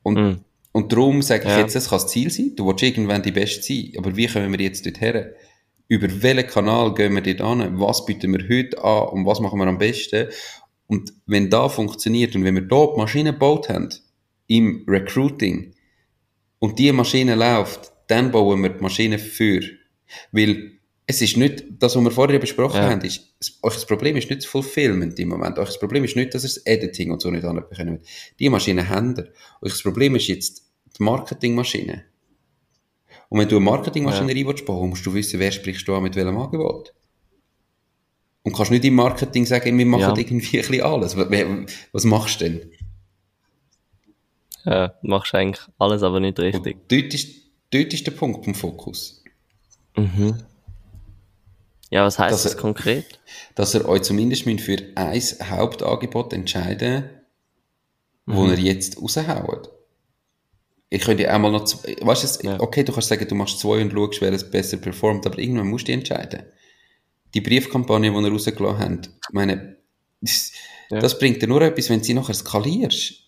[0.04, 0.44] Und, mm.
[0.74, 1.60] und darum sage ich ja.
[1.60, 2.54] jetzt, das kann das Ziel sein.
[2.56, 3.94] Du willst irgendwann die Beste sein.
[3.98, 5.34] Aber wie kommen wir jetzt dort her?
[5.88, 7.80] Über welchen Kanal gehen wir dort an?
[7.80, 9.08] Was bieten wir heute an?
[9.10, 10.28] Und was machen wir am besten?
[10.88, 13.90] Und wenn da funktioniert und wenn wir dort Maschinen gebaut haben,
[14.48, 15.74] im Recruiting,
[16.64, 19.60] und die Maschine läuft, dann bauen wir die Maschine für.
[20.32, 22.90] Weil es ist nicht, das, was wir vorher besprochen ja.
[22.90, 25.60] haben, ist, euch das Problem ist nicht das Fulfillment im Moment.
[25.60, 28.00] Euch das Problem ist nicht, dass ihr das Editing und so nicht anbekommen
[28.40, 29.32] Die Maschine haben ihr.
[29.62, 30.64] Euch das Problem ist jetzt
[30.98, 32.06] die Marketingmaschine.
[33.30, 34.48] Und wenn du eine Marketingmaschinerie ja.
[34.48, 36.94] willst bauen, musst du wissen, wer sprichst du an mit welchem Angebot.
[38.44, 40.18] Und kannst nicht im Marketing sagen, wir machen ja.
[40.18, 41.18] irgendwie ein bisschen alles.
[41.92, 42.72] Was machst du denn?
[44.66, 46.76] Ja, du machst eigentlich alles, aber nicht richtig.
[46.76, 47.30] Und dort ist,
[47.72, 49.23] dort ist der Punkt vom Fokus.
[49.96, 50.44] Mhm.
[51.90, 53.20] Ja, was heißt das konkret?
[53.56, 57.10] Dass er euch zumindest für ein Hauptangebot entscheiden
[58.26, 58.36] mhm.
[58.36, 59.70] wo er jetzt raushaut.
[60.90, 62.60] Ich könnte ja auch mal noch, weißt du, ja.
[62.60, 65.68] okay, du kannst sagen, du machst zwei und schaust, wer es besser performt, aber irgendwann
[65.68, 66.44] musst du dich entscheiden.
[67.34, 69.78] Die Briefkampagne, die ihr rausgelassen habt, ich meine,
[70.22, 70.52] das,
[70.92, 71.00] ja.
[71.00, 73.23] das bringt dir nur etwas, wenn sie nachher skalierst.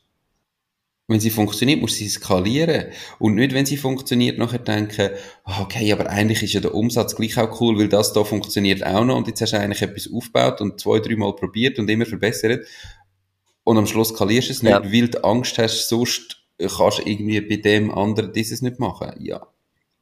[1.07, 2.85] Wenn sie funktioniert, muss sie skalieren.
[3.19, 5.11] Und nicht, wenn sie funktioniert, nachher denken,
[5.43, 8.83] ah, okay, aber eigentlich ist ja der Umsatz gleich auch cool, weil das da funktioniert
[8.83, 12.07] auch noch und jetzt hast du eigentlich etwas aufgebaut und zwei, dreimal probiert und immer
[12.07, 12.65] verbessert.
[13.63, 14.83] Und am Schluss skalierst du es nicht, ja.
[14.83, 19.13] weil du Angst hast, sonst kannst du irgendwie bei dem anderen dieses nicht machen.
[19.19, 19.47] Ja.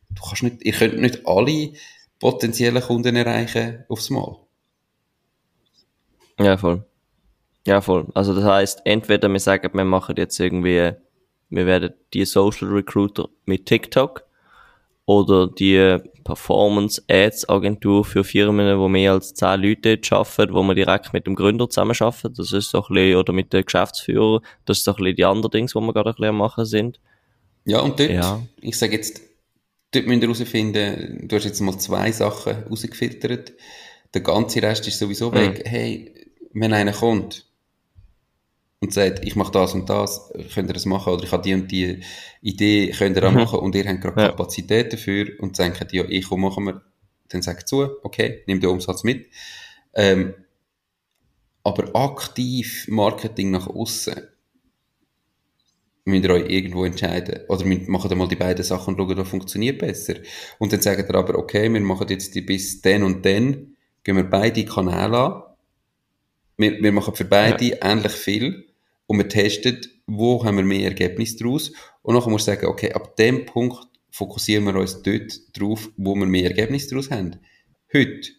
[0.10, 1.74] Du kannst nicht, ihr könnt nicht alle
[2.20, 4.38] potenziellen Kunden erreichen aufs Mal.
[6.40, 6.86] Ja, voll.
[7.66, 8.08] Ja, voll.
[8.14, 10.92] Also das heißt, entweder wir sagen, wir machen jetzt irgendwie,
[11.50, 14.26] wir werden die Social Recruiter mit TikTok
[15.06, 20.76] oder die Performance Ads Agentur für Firmen, wo mehr als zehn Leute arbeiten, wo man
[20.76, 22.40] direkt mit dem Gründer zusammen arbeitet.
[22.40, 24.42] Das ist so ein bisschen, oder mit dem Geschäftsführer.
[24.66, 27.00] Das ist so ein bisschen die anderen Dinge, die wir gerade ein bisschen machen sind.
[27.66, 28.42] Ja, und dort, ja.
[28.62, 29.22] ich sage jetzt,
[29.92, 33.54] dort müsst ihr herausfinden, du hast jetzt mal zwei Sachen rausgefiltert.
[34.14, 35.36] Der ganze Rest ist sowieso mhm.
[35.36, 35.64] weg.
[35.66, 36.14] Hey,
[36.54, 37.46] wenn einer kommt,
[38.84, 41.14] und sagt, ich mache das und das, könnt ihr das machen?
[41.14, 42.02] Oder ich habe die und die
[42.42, 43.38] Idee, könnt ihr auch mhm.
[43.38, 43.60] machen?
[43.60, 44.28] Und ihr habt gerade ja.
[44.28, 46.82] Kapazität dafür und denkt, ja, ich komm, machen wir.
[47.30, 49.28] Dann sagt zu, okay, nimm den Umsatz mit.
[49.94, 50.34] Ähm,
[51.64, 54.16] aber aktiv Marketing nach außen
[56.04, 57.46] müsst ihr euch irgendwo entscheiden.
[57.48, 60.16] Oder machen ihr mal die beiden Sachen und schauen, was funktioniert besser.
[60.60, 64.18] Und dann sagt ihr aber, okay, wir machen jetzt die bis dann und dann, gehen
[64.18, 65.44] wir beide Kanäle an.
[66.58, 67.78] Wir, wir machen für beide ja.
[67.82, 68.73] ähnlich viel
[69.14, 71.72] und wir testen, wo haben wir mehr Ergebnisse daraus
[72.02, 76.16] und dann muss man sagen, okay, ab dem Punkt fokussieren wir uns dort drauf, wo
[76.16, 77.40] wir mehr Ergebnisse daraus haben.
[77.94, 78.32] Heute.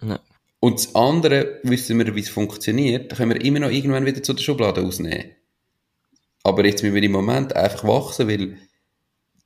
[0.00, 0.20] Ja.
[0.60, 4.22] Und das andere, wissen wir, wie es funktioniert, da können wir immer noch irgendwann wieder
[4.22, 5.32] zu der Schublade ausnehmen.
[6.44, 8.58] Aber jetzt müssen wir im Moment einfach wachsen, weil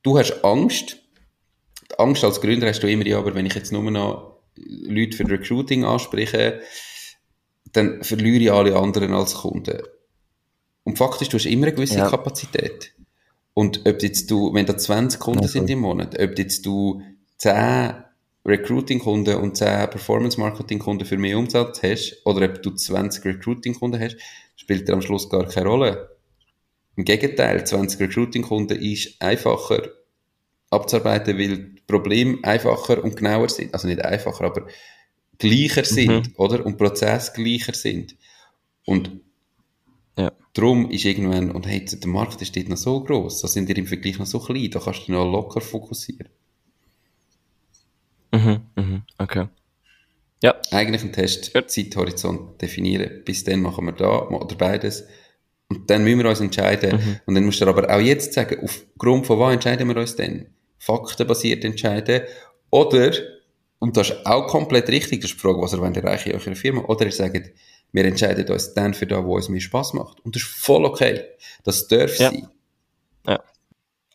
[0.03, 0.99] du hast Angst.
[1.89, 5.17] Die Angst als Gründer hast du immer, ja, aber wenn ich jetzt nur noch Leute
[5.17, 6.61] für Recruiting anspreche,
[7.73, 9.81] dann verliere ich alle anderen als Kunden.
[10.87, 12.09] Und faktisch, du hast immer eine gewisse ja.
[12.09, 12.93] Kapazität.
[13.53, 17.01] Und ob jetzt du, wenn da 20 Kunden ja, sind im Monat, ob jetzt du
[17.39, 17.93] 10
[18.45, 24.15] Recruiting-Kunden und 10 Performance-Marketing-Kunden für mehr Umsatz hast, oder ob du 20 Recruiting-Kunden hast,
[24.55, 26.15] spielt dir am Schluss gar keine Rolle.
[26.95, 29.89] Im Gegenteil, 20 Recruiting-Kunden ist einfacher
[30.69, 33.73] abzuarbeiten, weil Probleme einfacher und genauer sind.
[33.73, 34.67] Also nicht einfacher, aber
[35.37, 36.33] gleicher sind, mhm.
[36.37, 36.65] oder?
[36.65, 38.15] Und Prozesse gleicher sind.
[38.85, 39.26] Und.
[40.57, 43.73] Darum ist irgendwann, und hey, der Markt ist dort noch so groß, da sind die
[43.73, 46.29] im Vergleich noch so klein, da kannst du noch locker fokussieren.
[48.31, 49.47] Mhm, mhm, okay.
[50.41, 50.55] Ja.
[50.71, 51.69] Eigentlich ein Test, Gut.
[51.69, 55.03] Zeithorizont definieren, bis dann machen wir da, oder beides.
[55.69, 56.97] Und dann müssen wir uns entscheiden.
[56.97, 57.19] Mhm.
[57.27, 60.47] Und dann musst du aber auch jetzt sagen, aufgrund von was entscheiden wir uns denn?
[60.79, 62.23] Faktenbasiert entscheiden.
[62.71, 63.11] Oder,
[63.77, 66.55] und das ist auch komplett richtig, das ist die Frage, was ihr erreichen in eurer
[66.55, 66.81] Firma.
[66.85, 67.51] Oder ihr sagt,
[67.91, 70.19] wir entscheiden uns dann für das, wo es mir Spaß macht.
[70.21, 71.21] Und das ist voll okay.
[71.63, 72.31] Das darf ja.
[72.31, 72.47] sein.
[73.25, 73.43] Ja.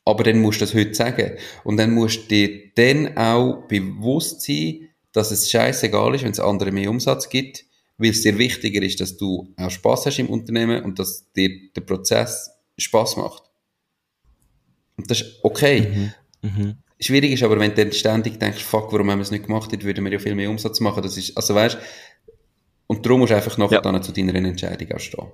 [0.04, 1.36] Aber dann musst du das heute sagen.
[1.64, 6.40] Und dann musst du dir dann auch bewusst sein, dass es scheißegal ist, wenn es
[6.40, 7.64] anderen mehr Umsatz gibt,
[7.98, 11.50] weil es dir wichtiger ist, dass du auch Spaß hast im Unternehmen und dass dir
[11.74, 13.42] der Prozess Spaß macht.
[14.96, 16.12] Und das ist okay.
[16.42, 16.48] Mhm.
[16.48, 16.74] Mhm.
[17.00, 19.72] Schwierig ist aber, wenn du dann ständig denkst, fuck, warum haben wir es nicht gemacht,
[19.72, 21.02] dann würden wir ja viel mehr Umsatz machen.
[21.02, 21.76] Das ist, also weißt,
[22.92, 23.80] und darum musst du einfach nachher ja.
[23.80, 25.26] dann zu deiner Entscheidung auch stehen.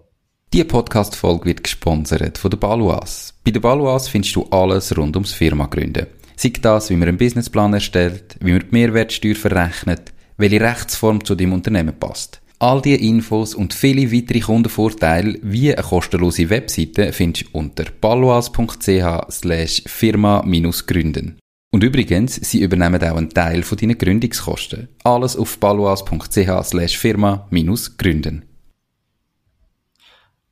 [0.53, 3.35] Diese Podcast-Folge wird gesponsert von der Baluas.
[3.45, 6.07] Bei der Baluas findest du alles rund ums Firma gründen.
[6.37, 11.35] Sei das, wie man einen Businessplan erstellt, wie man die Mehrwertsteuer verrechnet, welche Rechtsform zu
[11.35, 12.41] deinem Unternehmen passt.
[12.61, 19.31] All diese Infos und viele weitere Kundenvorteile wie eine kostenlose Webseite findest du unter baluas.ch
[19.31, 21.39] slash firma-gründen.
[21.71, 24.89] Und übrigens, sie übernehmen auch einen Teil von deinen Gründungskosten.
[25.05, 28.45] Alles auf baluas.ch slash firma-gründen.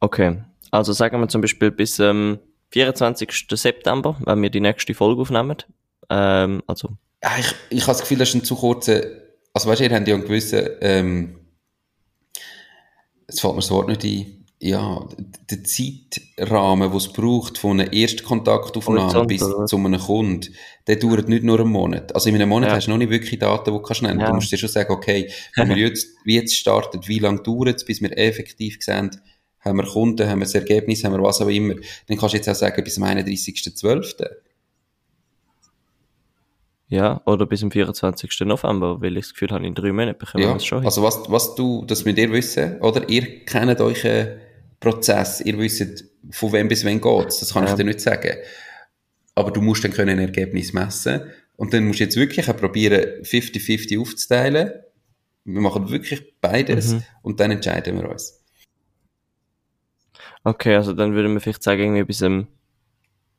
[0.00, 2.38] Okay, also sagen wir zum Beispiel bis ähm,
[2.72, 3.46] 24.
[3.50, 5.56] September, wenn wir die nächste Folge aufnehmen.
[6.10, 6.90] Ähm, also.
[7.22, 9.02] Ja, ich, ich habe das Gefühl, das ist ein zu kurzer,
[9.54, 11.40] also weißt du, ihr habt ja einen gewissen, ähm,
[13.26, 15.06] jetzt fällt mir das Wort nicht ein, ja,
[15.50, 19.66] der Zeitrahmen, den es braucht, von einer Erstkontaktaufnahme bis oder?
[19.66, 20.54] zu einem Kunden,
[20.86, 22.14] der dauert nicht nur einen Monat.
[22.14, 22.76] Also in einem Monat Ja.
[22.76, 24.18] hast du noch nicht wirklich Daten, die du kannst nennen.
[24.20, 24.28] Ja.
[24.28, 27.76] Du musst dir schon sagen, okay, wenn wir jetzt, wie jetzt starten, wie lange dauert
[27.76, 29.10] es, bis wir effektiv sehen,
[29.60, 31.74] haben wir Kunden, haben wir das Ergebnis, haben wir was auch immer.
[32.06, 34.24] Dann kannst du jetzt auch sagen, bis zum 31.12.
[36.88, 38.40] Ja, oder bis zum 24.
[38.42, 40.86] November, weil ich das Gefühl habe, in drei Monaten bekommen wir Ja, es schon hin.
[40.86, 43.08] also was, was du, das mit ihr wissen, oder?
[43.08, 44.40] Ihr kennt euren
[44.80, 47.40] Prozess, ihr wisst, von wem bis wann geht's.
[47.40, 47.70] Das kann Ja.
[47.70, 48.36] ich dir nicht sagen.
[49.34, 51.22] Aber du musst dann können ein Ergebnis messen.
[51.56, 54.72] Und dann musst du jetzt wirklich auch probieren, 50-50 aufzuteilen.
[55.44, 57.02] Wir machen wirklich beides Mhm.
[57.22, 58.42] und dann entscheiden wir uns.
[60.44, 62.46] Okay, also dann würde man vielleicht sagen, irgendwie bis ähm,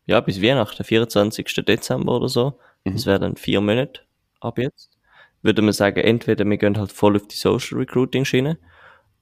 [0.05, 1.45] ja, bis Weihnachten, 24.
[1.65, 2.59] Dezember oder so.
[2.85, 2.93] Mhm.
[2.93, 4.01] Das wäre dann vier Monate
[4.39, 4.91] ab jetzt.
[5.41, 8.57] Würde man sagen, entweder wir gehen halt voll auf die Social Recruiting Schiene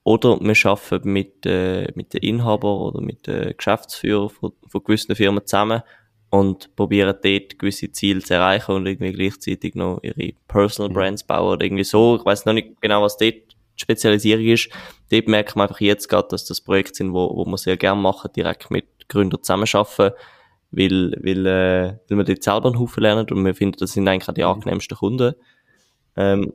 [0.06, 5.16] oder wir arbeiten mit, äh, mit den Inhabern oder mit den Geschäftsführern von, von gewissen
[5.16, 5.82] Firmen zusammen
[6.30, 10.94] und probieren dort gewisse Ziele zu erreichen und irgendwie gleichzeitig noch ihre Personal Mhm.
[10.94, 12.14] Brands bauen oder irgendwie so.
[12.20, 14.70] Ich weiß noch nicht genau, was dort die Spezialisierung ist.
[15.10, 18.00] Dort merkt man einfach jetzt gerade, dass das Projekte sind, wo, wo wir sehr gerne
[18.00, 20.14] machen, direkt mit Gründern zusammenarbeiten,
[20.70, 24.06] weil, weil, äh, weil wir dort selber einen Haufen lernen und wir finden, das sind
[24.06, 24.50] eigentlich auch die Mhm.
[24.50, 25.34] angenehmsten Kunden.
[26.16, 26.52] Ähm,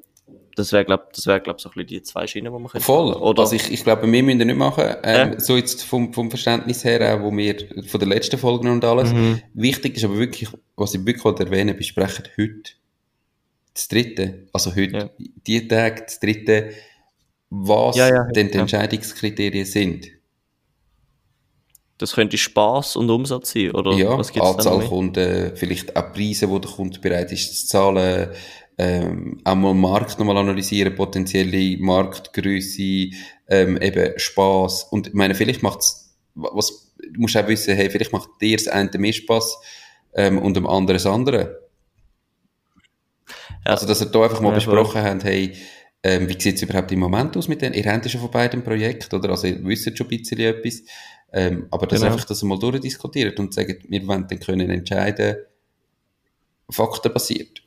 [0.56, 2.86] das wäre, glaub, das wäre, glaub, so ein bisschen die zwei Schienen, die man könnte
[2.86, 3.14] Voll.
[3.14, 4.84] Oder, Also ich, ich glaube, wir müssen das nicht machen.
[5.04, 5.40] Ähm, Ja.
[5.40, 7.56] So jetzt vom, vom Verständnis her, auch, wo wir
[7.88, 9.12] von der letzten Folge und alles.
[9.14, 9.42] Mhm.
[9.54, 12.72] Wichtig ist aber wirklich, was ich wirklich erwähnen, besprechen heute
[13.74, 15.10] das dritte, also heute, Ja.
[15.48, 16.72] die Tage, das dritte,
[17.50, 18.58] was Ja, ja, denn die.
[18.58, 20.08] Entscheidungskriterien sind.
[21.98, 24.84] das könnte Spaß und Umsatz sein, oder ja, was gibt's Anzahl?
[24.88, 28.30] Kunden, vielleicht auch Preise, die der Kunde bereit ist zu zahlen,
[28.82, 33.12] ähm, auch mal Markt nochmal analysieren, potenzielle Marktgröße,
[33.48, 34.86] ähm, eben Spaß.
[34.86, 38.68] Und ich meine, vielleicht macht's, was, du musst auch wissen, hey, vielleicht macht dir das
[38.68, 39.58] eine mehr Spaß,
[40.14, 41.70] ähm, und dem anderen das andere.
[43.66, 43.74] Ja.
[43.74, 45.54] Also, dass ihr da einfach mal Ja, besprochen habt, hey,
[46.04, 47.76] ähm, wie sieht's überhaupt im Moment aus mit denen?
[47.76, 49.30] Ihr habt ja schon von beiden Projekten, oder?
[49.30, 50.82] Also, ihr wisst schon ein bisschen etwas.
[51.32, 52.14] Ähm, aber dass Genau.
[52.14, 55.38] einfach das mal durchdiskutiert und sagt, wir wollen dann können entscheiden,
[56.70, 57.62] faktenbasiert.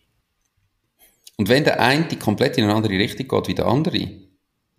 [1.37, 4.09] Und wenn der eine komplett in eine andere Richtung geht wie der andere,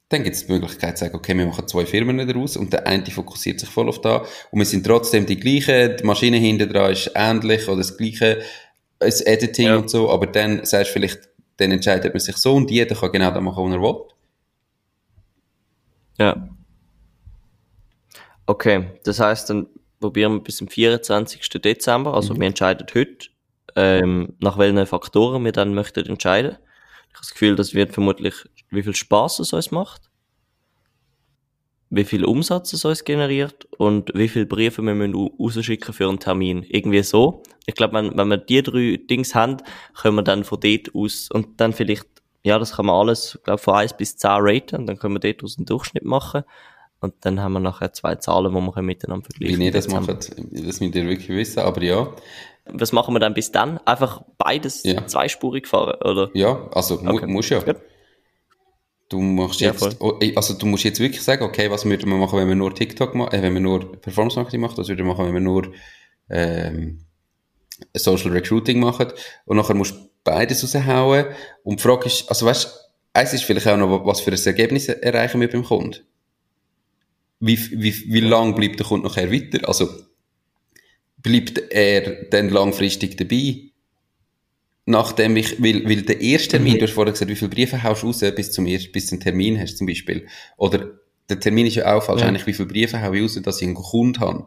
[0.10, 2.86] dann gibt es die Möglichkeit zu sagen, okay, wir machen zwei Firmen daraus und der
[2.88, 6.70] eine fokussiert sich voll auf da und wir sind trotzdem die gleichen, die Maschine hinten
[6.72, 8.42] dran ist ähnlich oder das gleiche,
[9.00, 9.78] das Editing Ja.
[9.78, 11.28] und so, aber dann sagst du vielleicht,
[11.58, 13.96] dann entscheidet man sich so und jeder kann genau das machen, was er will.
[16.20, 16.50] Ja.
[18.46, 19.68] Okay, das heißt, dann
[20.00, 21.42] probieren wir bis zum 24.
[21.62, 22.40] Dezember, also Mhm.
[22.42, 23.28] wir entscheiden heute,
[23.76, 26.52] ähm, nach welchen Faktoren wir dann möchten entscheiden.
[27.10, 28.34] Ich habe das Gefühl, das wird vermutlich,
[28.72, 30.10] wie viel Spaß es uns macht,
[31.90, 36.10] wie viel Umsatz es uns generiert und wie viele Briefe wir müssen ra- rausschicken für
[36.10, 36.64] einen Termin.
[36.64, 37.44] Irgendwie so.
[37.68, 39.58] Ich glaube, wenn, wenn wir die drei Dings haben,
[39.96, 42.08] können wir dann von dort aus und dann vielleicht,
[42.44, 45.20] ja, das kann man alles, glaube von 1 bis 10 raten und dann können wir
[45.20, 46.44] dort aus einen Durchschnitt machen.
[47.02, 49.88] Und dann haben wir nachher zwei Zahlen, die wir können miteinander Wie vergleichen ihr das
[49.90, 52.08] macht, das müsst ihr wirklich wissen, aber ja,
[52.68, 53.78] Was machen wir dann bis dann?
[53.86, 55.06] Einfach beides Ja.
[55.06, 56.30] zweispurig fahren, oder?
[56.34, 57.28] ja, also mu Okay.
[57.28, 57.60] musst ja.
[57.60, 57.78] Gut.
[59.10, 60.20] Du machst Ja, jetzt, voll.
[60.36, 63.14] also du musst jetzt wirklich sagen, okay, was würden wir machen, wenn wir nur TikTok
[63.14, 65.72] machen, äh, wenn wir nur Performance Marketing machen, was würden wir machen, wenn wir nur
[66.30, 67.06] ähm,
[67.96, 69.12] Social Recruiting machen
[69.46, 71.26] und nachher musst du beides raushauen
[71.64, 74.88] und die Frage ist, also weißt, eins ist vielleicht auch noch, was für ein Ergebnis
[74.90, 75.98] erreichen wir beim Kunden?
[77.40, 79.68] Wie, wie, wie lang bleibt der Kunde nachher weiter?
[79.68, 79.88] Also
[81.26, 83.58] bleibt er dann langfristig dabei?
[84.88, 88.04] nachdem ich, weil, weil der erste Termin, du hast vorher gesagt, wie viele Briefe haust
[88.04, 90.28] du raus bis zum ersten, bis zum Termin hast, zum Beispiel.
[90.58, 90.92] Oder,
[91.28, 92.28] der Termin ist ja auch falsch, Ja.
[92.28, 94.46] eigentlich, wie viele Briefe hau ich raus, dass ich einen Kunden habe.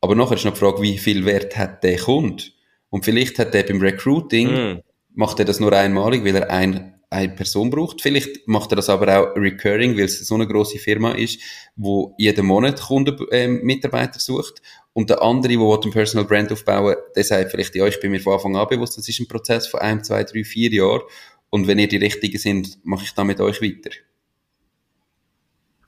[0.00, 2.42] Aber nachher ist noch die Frage, wie viel Wert hat der Kunde?
[2.90, 4.82] Und vielleicht hat der beim Recruiting, Mm.
[5.14, 8.02] macht er das nur einmalig, weil er ein, eine Person braucht.
[8.02, 11.40] Vielleicht macht er das aber auch recurring, weil es so eine große Firma ist,
[11.76, 14.60] wo jeden Monat Kunden, ähm, Mitarbeiter sucht.
[14.92, 18.20] Und der andere, der einen Personal Brand aufbauen, der sagt vielleicht, ja, ich bin mir
[18.20, 21.02] von Anfang an bewusst, das ist ein Prozess von einem, zwei, drei, vier Jahren.
[21.50, 23.90] Und wenn ihr die Richtigen sind, mache ich dann mit euch weiter.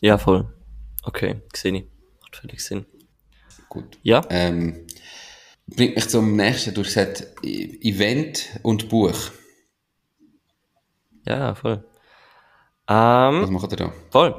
[0.01, 0.49] Ja, voll.
[1.03, 1.85] Okay, sehe ich.
[2.23, 2.87] Macht völlig Sinn.
[3.69, 3.99] Gut.
[4.03, 4.87] Ja, Ähm,
[5.67, 6.73] bringt mich zum nächsten.
[6.75, 9.17] Du hast gesagt, E- Event und Buch.
[11.27, 11.85] Ja, voll.
[12.87, 13.93] Was Ähm, macht ihr da?
[14.11, 14.35] voll.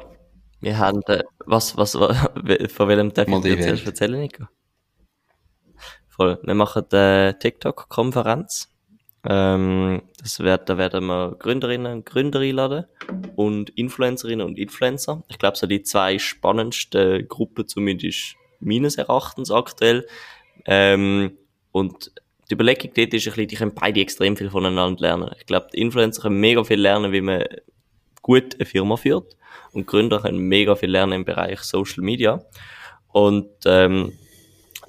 [0.60, 4.46] Wir haben, äh, was, was, von welchem darf Mal ich zuerst erzählen, Nico?
[6.08, 6.40] Voll.
[6.44, 8.68] Wir machen eine TikTok-Konferenz
[9.24, 12.86] Ähm, das wird, da werden wir Gründerinnen und Gründer einladen
[13.36, 15.24] und Influencerinnen und Influencer.
[15.30, 20.08] Ich glaube, so die zwei spannendsten Gruppen zumindest meines Erachtens aktuell.
[20.66, 21.38] Ähm,
[21.72, 22.12] und
[22.52, 25.32] die Überlegung dort ist ein bisschen, die können beide extrem viel voneinander lernen.
[25.40, 27.46] Ich glaube, die Influencer können mega viel lernen, wie man
[28.22, 29.38] gut eine Firma führt
[29.72, 32.44] und Gründer können mega viel lernen im Bereich Social Media.
[33.14, 34.18] Und ähm,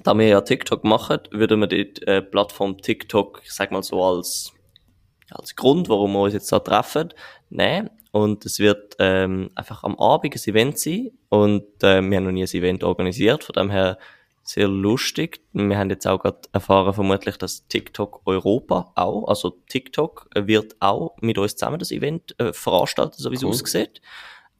[0.03, 4.03] da wir ja TikTok machen, würden wir die äh, Plattform TikTok, ich sag mal so
[4.03, 4.51] als,
[5.31, 7.13] als Grund, warum wir uns jetzt da treffen,
[7.49, 7.89] nehmen.
[8.11, 11.11] Und es wird ähm, einfach am Abend ein Event sein.
[11.29, 13.97] Und äh, wir haben noch nie ein Event organisiert, von dem her
[14.43, 15.41] sehr lustig.
[15.53, 21.15] Wir haben jetzt auch gerade erfahren, vermutlich, dass TikTok Europa auch, also TikTok wird auch
[21.21, 24.01] mit uns zusammen das Event äh, veranstalten, so wie es aussieht.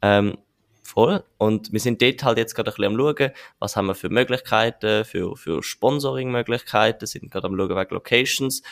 [0.01, 0.37] Ähm,
[0.83, 1.23] voll.
[1.37, 4.09] Und wir sind dort halt jetzt gerade ein bisschen am schauen, was haben wir für
[4.09, 8.63] Möglichkeiten, für, für Sponsoring-Möglichkeiten, sind gerade am schauen wegen Locations.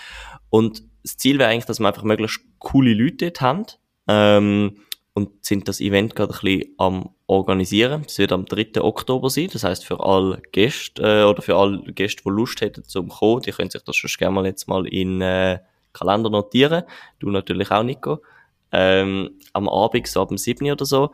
[0.50, 3.66] Und das Ziel wäre eigentlich, dass wir einfach möglichst coole Leute dort haben.
[4.08, 4.78] Ähm,
[5.14, 8.04] und sind das Event gerade ein bisschen am organisieren.
[8.04, 8.82] Das wird am 3.
[8.82, 9.50] Oktober sein.
[9.52, 13.42] Das heißt für alle Gäste äh, oder für alle Gäste, die Lust hätten zum kommen,
[13.42, 15.60] die können sich das schon gerne mal jetzt mal in äh,
[15.94, 16.84] Kalender notieren.
[17.20, 18.22] Du natürlich auch, Nico.
[18.72, 20.72] Ähm, am Abend, so ab dem 7.
[20.72, 21.12] oder so.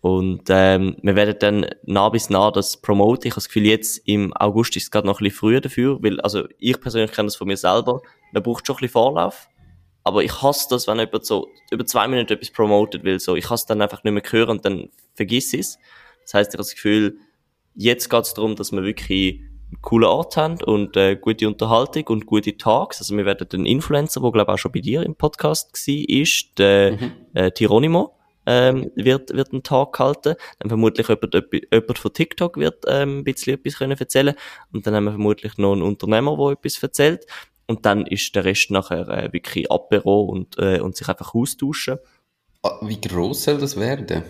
[0.00, 3.28] Und ähm, wir werden dann nah bis nah das promoten.
[3.28, 6.02] Ich habe das Gefühl, jetzt im August ist es gerade noch ein bisschen früher dafür,
[6.02, 8.00] weil, also ich persönlich kenne das von mir selber,
[8.32, 9.48] man braucht schon ein bisschen Vorlauf.
[10.02, 13.20] Aber ich hasse das, wenn jemand so über zwei Minuten etwas promotet will.
[13.20, 15.78] So, ich hasse dann einfach nicht mehr hören und dann vergiss es.
[16.22, 17.18] Das heißt, ich habe das Gefühl,
[17.74, 19.40] jetzt geht es darum, dass wir wirklich
[19.70, 23.00] einen coolen Ort haben und äh, gute Unterhaltung und gute Talks.
[23.00, 26.58] Also wir werden den Influencer, der glaube auch schon bei dir im Podcast war, ist,
[26.58, 27.12] der mhm.
[27.34, 30.34] äh, Tironimo ähm, wird, wird einen Tag halten.
[30.58, 34.34] Dann vermutlich jemand, jemand von TikTok wird ähm, ein bisschen etwas können erzählen
[34.72, 37.26] Und dann haben wir vermutlich noch einen Unternehmer, der etwas erzählt.
[37.70, 41.98] Und dann ist der Rest nachher äh, wirklich Apero und, äh, und sich einfach austauschen.
[42.64, 44.24] Ah, wie groß soll das werden?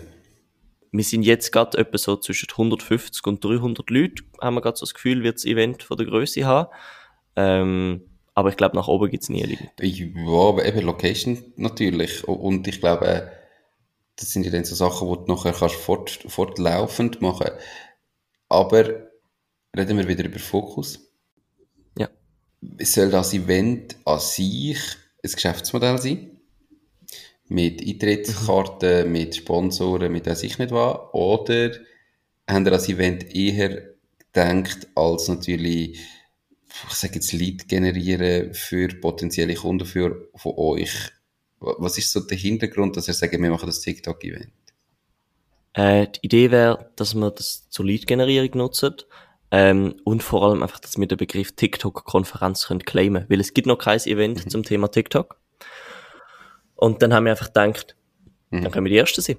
[0.91, 4.85] Wir sind jetzt gerade etwa so zwischen 150 und 300 Leute, haben wir gerade so
[4.85, 6.69] das Gefühl, wird das Event von der Größe haben.
[7.35, 8.01] Ähm,
[8.35, 9.71] aber ich glaube, nach oben gibt es nie Limit.
[9.79, 12.23] Ja, aber eben Location natürlich.
[12.27, 13.31] Und ich glaube,
[14.17, 17.49] das sind ja dann so Sachen, die du nachher kannst fort, fortlaufend machen
[18.49, 18.83] Aber
[19.75, 21.10] reden wir wieder über Fokus.
[22.81, 24.79] Soll das Event an sich
[25.23, 26.37] ein Geschäftsmodell sein?
[27.47, 29.11] Mit Eintrittskarten, mhm.
[29.11, 30.99] mit Sponsoren, mit weiß ich nicht was?
[31.13, 31.71] Oder
[32.47, 35.99] haben ihr das Event eher gedacht als natürlich,
[36.87, 40.93] ich sage jetzt Lead generieren für potenzielle Kunden für, von euch?
[41.59, 44.51] Was ist so der Hintergrund, dass ihr sagt, wir machen das TikTok-Event?
[45.73, 49.07] Äh, die Idee wäre, dass man das zur Lead-Generierung nutzt.
[49.51, 53.25] Ähm, und vor allem einfach, dass wir den Begriff TikTok-Konferenz können claimen.
[53.27, 54.49] Weil es gibt noch kein Event mhm.
[54.49, 55.37] zum Thema TikTok.
[56.75, 57.95] Und dann haben wir einfach gedacht,
[58.49, 58.63] mhm.
[58.63, 59.37] dann können wir die Ersten sein.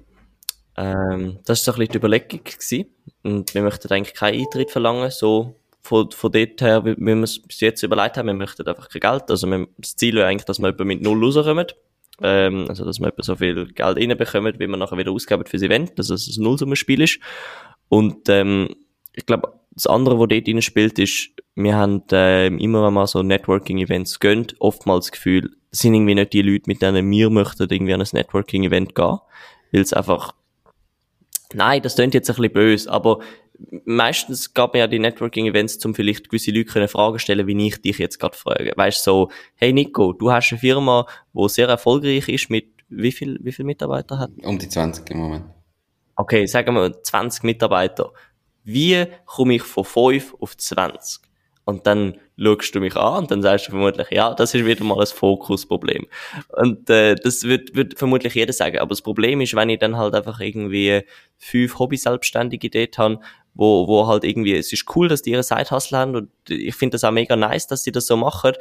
[0.77, 2.85] Ähm, das ist so ein bisschen die Überlegung gewesen.
[3.23, 7.41] Und wir möchten eigentlich keinen Eintritt verlangen, so von, von dort her, wie wir es
[7.41, 9.29] bis jetzt überlegt haben, wir möchten einfach kein Geld.
[9.29, 11.67] Also wir, das Ziel wäre eigentlich, dass wir mit Null rauskommen.
[12.21, 15.63] Ähm, also, dass man etwa so viel Geld reinbekommt, wie man nachher wieder ausgibt fürs
[15.63, 17.19] Event, dass es ein Nullsummenspiel ist.
[17.89, 18.69] Und, ähm,
[19.13, 24.19] ich glaube, das andere, was dort spielt, ist, wir haben äh, immer mal so Networking-Events
[24.19, 27.93] gönnt, oftmals das Gefühl, das sind irgendwie nicht die Leute, mit denen wir möchten irgendwie
[27.93, 29.19] an ein Networking-Event gehen,
[29.71, 30.33] weil es einfach,
[31.53, 33.19] nein, das klingt jetzt ein bisschen böse, aber
[33.85, 37.81] meistens gab mir ja die Networking-Events, um vielleicht gewisse Leute können Fragen stellen, wie ich
[37.81, 38.73] dich jetzt gerade frage.
[38.75, 43.39] Weißt so, hey Nico, du hast eine Firma, die sehr erfolgreich ist mit wie viel,
[43.41, 44.31] wie viel Mitarbeiter hat?
[44.43, 45.45] Um die 20 im Moment.
[46.15, 48.11] Okay, sagen wir 20 Mitarbeiter.
[48.63, 51.21] Wie komme ich von 5 auf 20?
[51.65, 54.83] Und dann schaust du mich an und dann sagst du vermutlich, ja, das ist wieder
[54.83, 56.07] mal ein Fokusproblem.
[56.57, 58.79] Und äh, das wird, wird vermutlich jeder sagen.
[58.79, 61.03] Aber das Problem ist, wenn ich dann halt einfach irgendwie
[61.37, 63.19] fünf Hobby-Selbstständige dort habe,
[63.53, 66.95] wo, wo halt irgendwie, es ist cool, dass die ihre Side-Hustle haben und ich finde
[66.95, 68.53] das auch mega nice, dass sie das so machen,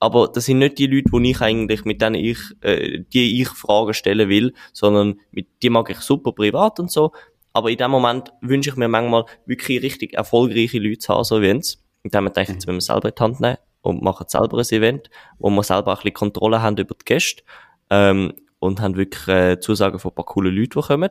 [0.00, 3.48] aber das sind nicht die Leute, wo ich eigentlich, mit denen ich, äh, die ich
[3.48, 7.12] Fragen stellen will, sondern mit die mag ich super privat und so,
[7.58, 11.38] aber in dem Moment wünsche ich mir manchmal wirklich richtig erfolgreiche Leute zu haben, so
[11.38, 11.82] Events.
[12.04, 14.58] Und dann denke ich, jetzt müssen wir selber in die Hand nehmen und machen selber
[14.58, 17.42] ein Event, wo wir selber auch ein bisschen Kontrolle haben über die Gäste,
[17.90, 21.10] ähm, und haben wirklich äh, Zusagen von ein paar coolen Leuten, die kommen.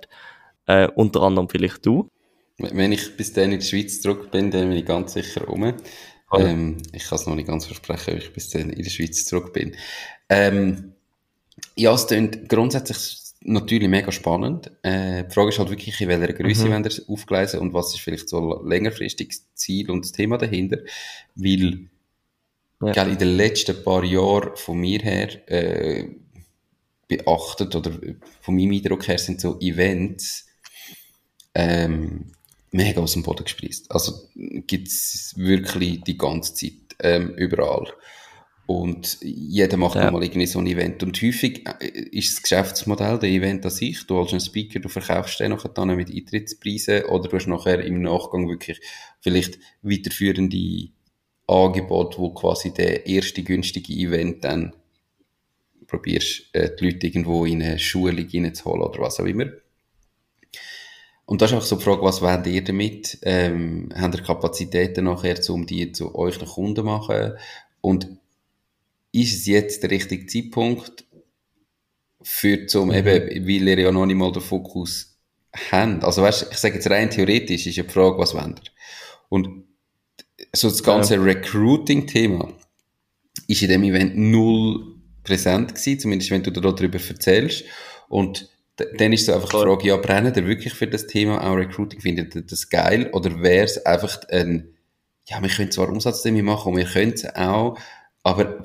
[0.66, 2.10] Äh, unter anderem vielleicht du.
[2.58, 5.74] Wenn ich bis dann in der Schweiz zurück bin, dann bin ich ganz sicher um.
[6.34, 9.26] Ähm, ich kann es noch nicht ganz versprechen, ob ich bis dann in der Schweiz
[9.26, 9.76] zurück bin.
[10.28, 10.94] Ähm,
[11.76, 12.98] ja, es klingt grundsätzlich
[13.42, 14.72] natürlich mega spannend.
[14.84, 16.84] Äh, die Frage ist halt wirklich, in welcher Größe mhm.
[16.84, 20.80] ihr aufgleisen und was ist vielleicht so längerfristiges Ziel und das Thema dahinter.
[21.36, 21.90] Weil
[22.82, 22.92] ja.
[22.92, 26.10] gell, in den letzten paar Jahren von mir her äh,
[27.08, 27.92] beachtet oder
[28.42, 30.48] von meinem Eindruck her sind so Events
[31.54, 32.32] ähm,
[32.72, 33.92] mega aus dem Boden gesprießt.
[33.92, 37.88] Also gibt's wirklich die ganze Zeit ähm, überall.
[38.68, 40.12] Und jeder macht ja.
[40.12, 41.02] mal irgendwie so ein Event.
[41.02, 44.06] Und häufig äh, ist das Geschäftsmodell der Event an sich.
[44.06, 47.84] Du als ein Speaker, du verkaufst den nachher dann mit Eintrittspreisen oder du hast nachher
[47.84, 48.82] im Nachgang wirklich
[49.22, 50.90] vielleicht weiterführende
[51.48, 54.74] Angebote, wo quasi der erste günstige Event dann
[55.88, 59.46] probierst, äh, die Leute irgendwo in eine Schulung reinzuholen oder was auch immer.
[61.26, 63.18] Und das ist einfach so die Frage, was wollt ihr damit?
[63.22, 67.34] Ähm, habt ihr Kapazitäten nachher, um die zu euch Kunden zu machen?
[67.80, 68.10] Und
[69.22, 71.06] ist es jetzt der richtige Zeitpunkt
[72.22, 72.96] für zum mhm.
[72.96, 75.18] eben, weil ihr ja noch nicht mal den Fokus
[75.72, 76.04] habt?
[76.04, 78.72] Also weißt, ich sage jetzt rein theoretisch, ist ja die Frage, was wollt ihr?
[79.30, 79.64] Und
[80.54, 81.22] so das ganze ja.
[81.22, 82.54] Recruiting-Thema
[83.48, 87.66] ist in dem Event null präsent gewesen, zumindest wenn du darüber erzählst.
[88.08, 89.66] Und dann ist so einfach Voll.
[89.66, 92.00] die Frage, ja, brennen ihr wirklich für das Thema auch Recruiting?
[92.00, 93.10] Findet ihr das geil?
[93.14, 94.76] Oder wäre es einfach ein,
[95.26, 97.78] ja, wir können zwar Umsatztermin machen und wir können es auch,
[98.24, 98.64] aber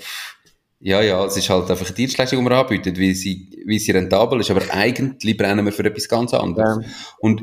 [0.85, 3.93] ja, ja, es ist halt einfach eine Dienstleistung, die wir anbieten, wie sie, wie sie
[3.93, 6.85] rentabel ist, aber eigentlich brennen wir für etwas ganz anderes.
[6.85, 6.93] Ja.
[7.20, 7.43] Und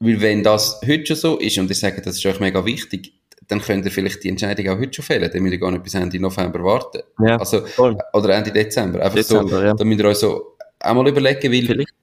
[0.00, 3.12] weil wenn das heute schon so ist und ich sage, das ist euch mega wichtig,
[3.46, 5.30] dann könnt ihr vielleicht die Entscheidung auch heute schon fällen.
[5.30, 7.02] Dann müsst ihr gar nicht bis Ende November warten.
[7.20, 7.98] Ja, also, voll.
[8.14, 9.00] oder Ende Dezember.
[9.02, 9.74] Einfach Dezember, so, ja.
[9.74, 11.94] dann müsst ihr euch so einmal überlegen, weil, vielleicht.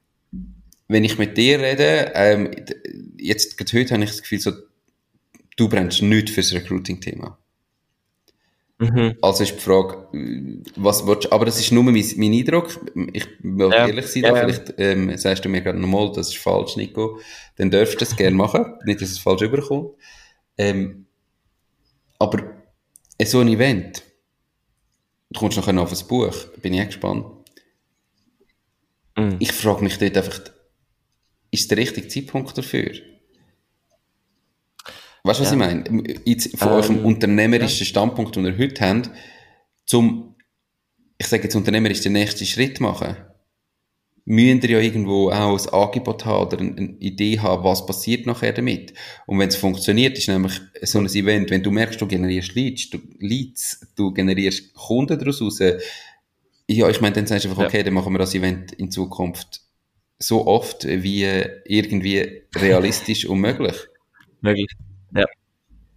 [0.87, 2.51] wenn ich mit dir rede, ähm,
[3.17, 4.51] jetzt, gerade heute habe ich das Gefühl, so,
[5.57, 7.38] du brennst nicht fürs Recruiting-Thema.
[8.79, 9.17] Mhm.
[9.21, 10.07] Also ist die Frage,
[10.77, 12.79] was willst du, aber das ist nur mein, mein Eindruck.
[13.11, 13.87] Ich will ja.
[13.87, 17.19] ehrlich sein, ja, vielleicht ähm, sagst du mir gerade nochmal, das ist falsch, Nico.
[17.57, 19.95] Dann dürfst du das gerne machen, nicht, dass es falsch überkommt.
[20.57, 21.07] Ähm,
[22.19, 22.41] aber
[23.21, 24.01] so ein Event,
[25.29, 27.25] du kommst nachher noch auf ein Buch, bin ich gespannt.
[29.17, 29.35] Mhm.
[29.39, 30.39] Ich frage mich dort einfach,
[31.51, 32.91] ist der richtige Zeitpunkt dafür?
[35.29, 35.57] Weißt du, was ja.
[35.57, 36.03] ich meine?
[36.25, 37.85] Jetzt von ähm, eurem unternehmerischen ja.
[37.85, 39.11] Standpunkt, den ihr heute habt,
[39.85, 40.35] zum,
[41.19, 43.15] ich sage jetzt unternehmerisch den nächsten Schritt machen,
[44.25, 48.53] müsst ihr ja irgendwo auch ein Angebot haben oder eine, Idee haben, was passiert nachher
[48.53, 48.95] damit.
[49.27, 52.89] Und wenn es funktioniert, ist nämlich so ein Event, wenn du merkst, du generierst Leads,
[52.89, 55.59] du, Leads, du generierst Kunden daraus raus,
[56.67, 59.61] ja, ich meine, dann sagst du einfach, okay, dann machen wir das Event in Zukunft
[60.17, 61.23] so oft wie
[61.65, 63.75] irgendwie realistisch und möglich.
[64.41, 64.75] Möglich.
[65.15, 65.25] Ja.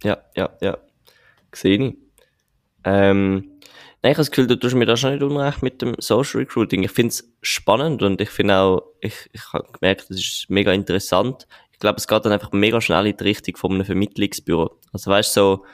[0.03, 0.77] Ja, ja, ja.
[1.53, 1.95] Sehe ich.
[2.83, 3.59] Ähm,
[4.01, 6.41] nein, ich habe das Gefühl, du tust mir da schon nicht unrecht mit dem Social
[6.41, 6.83] Recruiting.
[6.83, 10.73] Ich finde es spannend und ich finde auch, ich, ich habe gemerkt, das ist mega
[10.73, 11.47] interessant.
[11.71, 14.79] Ich glaube, es geht dann einfach mega schnell in die Richtung von einem Vermittlungsbüro.
[14.91, 15.65] Also weißt du, so,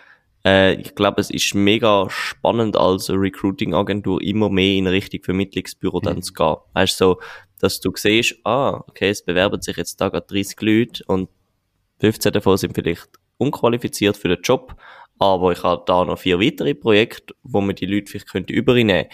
[0.45, 6.03] äh, ich glaube, es ist mega spannend als Recruiting-Agentur immer mehr in Richtung Vermittlungsbüro mhm.
[6.03, 6.55] dann zu gehen.
[6.73, 7.21] Weißt du, so,
[7.59, 11.29] dass du siehst, ah, okay, es bewerben sich jetzt da gerade 30 Leute und
[11.99, 13.09] 15 davon sind vielleicht
[13.39, 14.75] unqualifiziert für den Job,
[15.17, 19.09] aber ich habe da noch vier weitere Projekte, wo man die Leute vielleicht könnte übernehmen.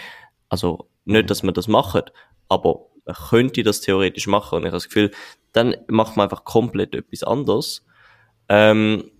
[0.50, 2.12] Also nicht, dass man das macht,
[2.50, 4.58] aber man könnte das theoretisch machen.
[4.58, 5.12] Und ich habe das Gefühl,
[5.54, 7.86] dann macht man einfach komplett etwas anderes.
[8.50, 9.12] Ähm,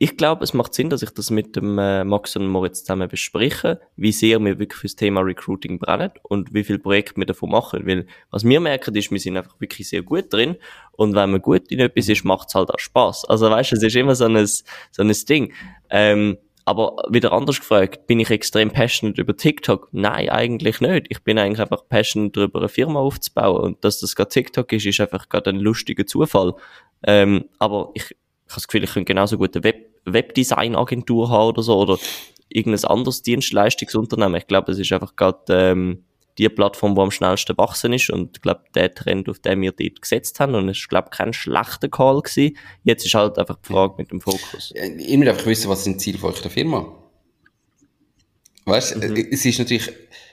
[0.00, 3.08] ich glaube, es macht Sinn, dass ich das mit dem äh, Max und Moritz zusammen
[3.08, 7.50] bespreche, wie sehr wir wirklich fürs Thema Recruiting brennen und wie viel Projekte wir davon
[7.50, 7.84] machen.
[7.84, 10.56] Weil was wir merken, ist, wir sind einfach wirklich sehr gut drin
[10.92, 13.24] und wenn man gut in etwas ist, macht es halt auch Spaß.
[13.24, 15.52] Also weißt es ist immer so ein, so ein Ding.
[15.90, 19.88] Ähm, aber wieder anders gefragt, bin ich extrem passionate über TikTok?
[19.90, 21.06] Nein, eigentlich nicht.
[21.08, 23.62] Ich bin eigentlich einfach passionate darüber, eine Firma aufzubauen.
[23.62, 26.54] Und dass das gerade TikTok ist, ist einfach gerade ein lustiger Zufall.
[27.02, 28.14] Ähm, aber ich,
[28.48, 31.98] ich habe das Gefühl, ich könnte genauso gut eine Web Webdesign-Agentur haben oder so, oder
[32.48, 34.36] irgendein anderes Dienstleistungsunternehmen.
[34.36, 36.04] Ich glaube, es ist einfach gerade ähm,
[36.38, 39.72] die Plattform, die am schnellsten wachsen ist und ich glaube, der Trend, auf den wir
[39.72, 42.56] dort gesetzt haben und es ist, glaube kein schlechter Call gewesen.
[42.84, 44.72] Jetzt ist halt einfach die Frage mit dem Fokus.
[44.72, 46.94] Ich will einfach wissen, was sind die Ziele von eurer Firma?
[48.64, 49.16] Weißt, mhm.
[49.32, 49.90] es ist natürlich,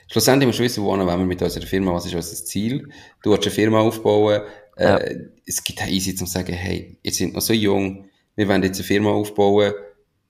[0.07, 2.87] schlussendlich musst du wissen, wo wir mit unserer Firma, was ist unser Ziel?
[3.23, 4.41] Du willst eine Firma aufbauen,
[4.77, 4.97] ja.
[4.97, 8.05] Äh, es gibt auch easy zu sagen, hey, ihr seid noch so jung,
[8.35, 9.73] wir wollen jetzt eine Firma aufbauen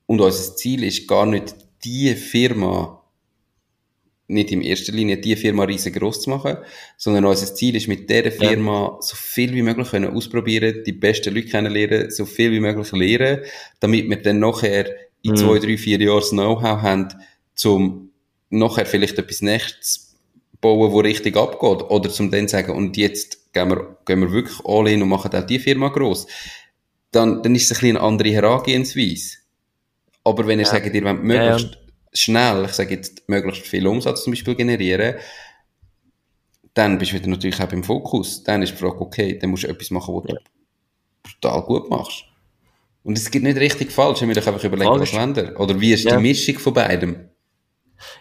[0.05, 3.01] und unser Ziel ist gar nicht, die Firma,
[4.27, 6.57] nicht in erster Linie die Firma riesengroß zu machen,
[6.97, 8.97] sondern unser Ziel ist, mit dieser Firma ja.
[9.01, 13.43] so viel wie möglich können ausprobieren, die besten Leute kennenlernen, so viel wie möglich lernen,
[13.79, 14.89] damit wir dann nachher
[15.21, 15.37] in mhm.
[15.37, 17.07] zwei, drei, vier Jahren das Know-how haben,
[17.55, 18.11] zum
[18.49, 20.15] nachher vielleicht etwas Nächstes
[20.61, 21.89] bauen, wo richtig abgeht.
[21.89, 25.33] Oder zum dann sagen, und jetzt gehen wir, gehen wir wirklich all in und machen
[25.33, 26.27] auch die Firma groß.
[27.11, 29.37] Dann, dann ist es ein bisschen eine andere Herangehensweise.
[30.23, 30.71] Aber wenn ihr ja.
[30.71, 31.87] sagt, ihr wollt möglichst ja, ja.
[32.13, 35.15] schnell, ich sage jetzt, möglichst viel Umsatz zum Beispiel generieren,
[36.73, 38.43] dann bist du wieder natürlich auch beim Fokus.
[38.43, 40.37] Dann ist die Frage, okay, dann musst du etwas machen, was du
[41.23, 42.25] brutal gut machst.
[43.03, 45.55] Und es gibt nicht richtig falsch, wenn wir doch einfach überlegen, was wollen?
[45.55, 46.17] Oder wie ist Ja.
[46.17, 47.29] die Mischung von beidem?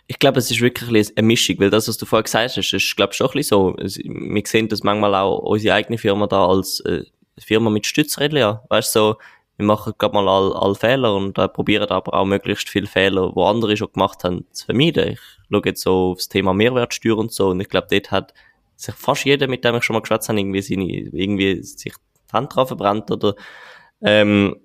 [0.07, 2.97] Ich glaube, es ist wirklich eine Mischung, weil das, was du vorher gesagt hast, ist,
[2.97, 3.77] glaube ich, schon ein bisschen so.
[3.77, 7.05] Wir sehen das manchmal auch unsere eigene Firma da als äh,
[7.39, 8.61] Firma mit Stützrädchen an.
[8.69, 9.17] Weißt du, so,
[9.57, 13.35] wir machen gerade mal all, all Fehler und äh, probieren aber auch möglichst viele Fehler,
[13.35, 15.13] wo andere schon gemacht haben, zu vermeiden.
[15.13, 15.21] Ich
[15.51, 18.35] schaue jetzt so aufs Thema Mehrwertsteuer und so und ich glaube, dort hat
[18.77, 22.33] sich fast jeder, mit dem ich schon mal geschwätzt habe, irgendwie, seine, irgendwie sich die
[22.33, 23.37] Hand drauf verbrannt oder
[24.03, 24.57] ähm,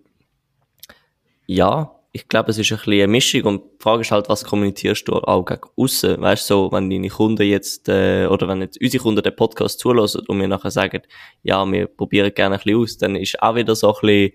[1.46, 4.44] ja, ich glaube, es ist ein bisschen eine Mischung und die Frage ist halt, was
[4.44, 6.20] kommunizierst du auch gegen aussen?
[6.20, 9.80] Weißt du, so, wenn deine Kunden jetzt, äh, oder wenn jetzt unsere Kunden den Podcast
[9.80, 11.04] zulassen und mir nachher sagen,
[11.44, 14.32] ja, wir probieren gerne ein bisschen aus, dann ist auch wieder so ein bisschen,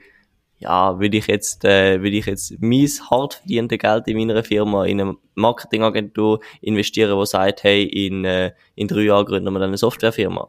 [0.59, 4.85] ja, will ich jetzt, äh, will ich jetzt mein hart verdiente Geld in meiner Firma
[4.85, 9.71] in eine Marketingagentur investieren, die sagt, hey, in, äh, in drei Jahren gründen wir dann
[9.71, 10.49] eine Softwarefirma?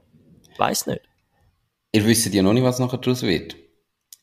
[0.57, 1.01] Weiß nicht.
[1.91, 3.55] Ihr wisst ja noch nicht, was nachher daraus wird.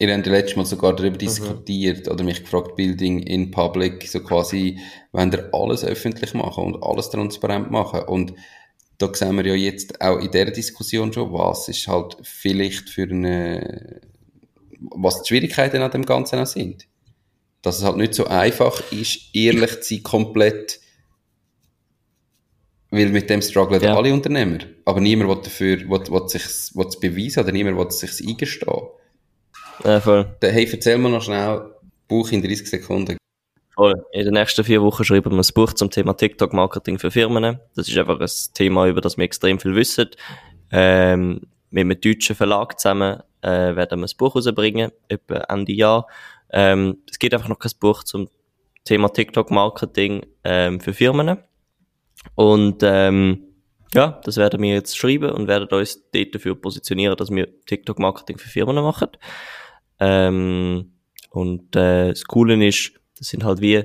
[0.02, 4.18] Ihr habt ja letztes Mal sogar darüber diskutiert oder mich gefragt, Building in Public, so
[4.18, 4.80] quasi,
[5.12, 8.00] wenn ihr alles öffentlich machen und alles transparent machen.
[8.08, 8.34] Und
[8.98, 13.04] da sehen wir ja jetzt auch in der Diskussion schon, was ist halt vielleicht für
[13.04, 14.00] eine,
[14.80, 16.88] was die Schwierigkeiten an dem Ganzen auch sind.
[17.62, 20.80] Dass es halt nicht so einfach ist, ehrlich zu sein, komplett,
[22.90, 23.96] weil mit dem strugglen Ja.
[23.96, 24.58] alle Unternehmer.
[24.84, 26.28] Aber niemand will dafür, will, will
[26.74, 28.88] will beweisen oder niemand will sich's eingestehen.
[29.84, 30.26] Äh, voll.
[30.40, 31.72] Dann, hey, erzähl mal noch schnell,
[32.08, 33.16] Buch in 30 Sekunden.
[33.74, 33.94] Voll.
[34.12, 37.58] In den nächsten vier Wochen schreiben wir ein Buch zum Thema TikTok-Marketing für Firmen.
[37.74, 40.10] Das ist einfach ein Thema, über das wir extrem viel wissen.
[40.70, 46.06] Ähm, mit einem deutschen Verlag zusammen äh, werden wir ein Buch rausbringen, etwa Ende Jahr.
[46.50, 48.28] Ähm, es gibt einfach noch kein Buch zum
[48.84, 51.38] Thema TikTok-Marketing ähm, für Firmen.
[52.34, 53.42] Und ähm,
[53.94, 58.38] ja, das werden wir jetzt schreiben und werden uns dort dafür positionieren, dass wir TikTok-Marketing
[58.38, 59.08] für Firmen machen.
[60.04, 60.94] Ähm,
[61.30, 63.84] und äh, das Coole ist, das sind halt wie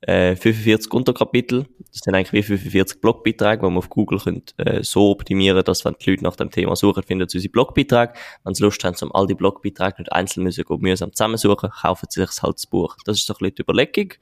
[0.00, 1.66] äh, 45 Unterkapitel.
[1.92, 5.84] Das sind eigentlich wie 45 Blogbeiträge, die man auf Google könnt, äh, so optimieren, dass
[5.84, 8.14] wenn die Leute nach dem Thema suchen, finden sie unsere Blogbeiträge.
[8.44, 12.06] Wenn sie Lust haben, um all die Blogbeiträge nicht einzeln müssen, gehen, mühsam zusammensuchen, kaufen
[12.08, 12.96] sie sich halt das Buch.
[13.04, 14.14] Das ist so ein bisschen die Überlegung.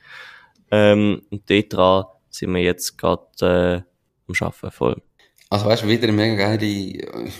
[0.73, 3.83] Ähm, und dort dran sind wir jetzt gerade äh,
[4.27, 5.01] am Arbeiten voll.
[5.49, 7.31] Also weißt du, wieder eine mega geile äh,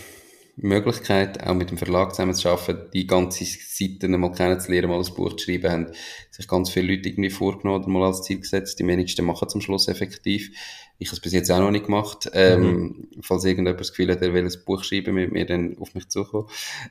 [0.61, 5.13] Möglichkeit, auch mit dem Verlag zusammen zu arbeiten, die ganze Seite mal kennenzulernen, mal ein
[5.13, 5.91] Buch zu schreiben, haben
[6.31, 8.79] sich ganz viele Leute irgendwie vorgenommen oder mal als Ziel gesetzt.
[8.79, 10.51] Die wenigsten machen zum Schluss effektiv.
[10.97, 12.29] Ich habe es bis jetzt auch noch nicht gemacht.
[12.33, 15.95] Ähm, Falls irgendjemand das Gefühl hat, er will ein Buch schreiben mit mir, dann auf
[15.95, 16.47] mich zukommen.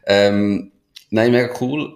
[0.06, 0.72] Ähm,
[1.10, 1.94] nein, mega cool.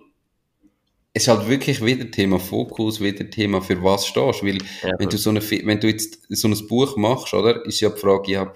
[1.15, 5.11] Es ist halt wirklich wieder Thema Fokus, wieder Thema für was stehst, weil Ja, wenn
[5.11, 8.33] du so eine, wenn du jetzt so ein Buch machst, oder, ist ja die Frage,
[8.33, 8.55] ja,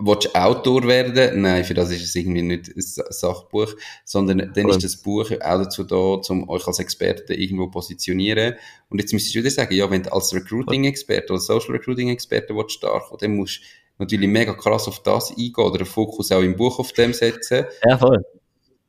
[0.00, 1.42] willst du Autor werden?
[1.42, 3.74] Nein, für das ist es irgendwie nicht ein Sa- Sachbuch,
[4.04, 4.70] sondern dann Cool.
[4.72, 8.54] ist das Buch auch dazu da, um euch als Experte irgendwo positionieren.
[8.88, 13.16] Und jetzt müsstest du wieder sagen, ja, wenn du als Recruiting-Experte oder Social Recruiting-Experte starten,
[13.20, 13.64] dann musst du
[14.04, 17.66] natürlich mega krass auf das eingehen oder den Fokus auch im Buch auf dem setzen.
[17.88, 18.24] Ja, voll.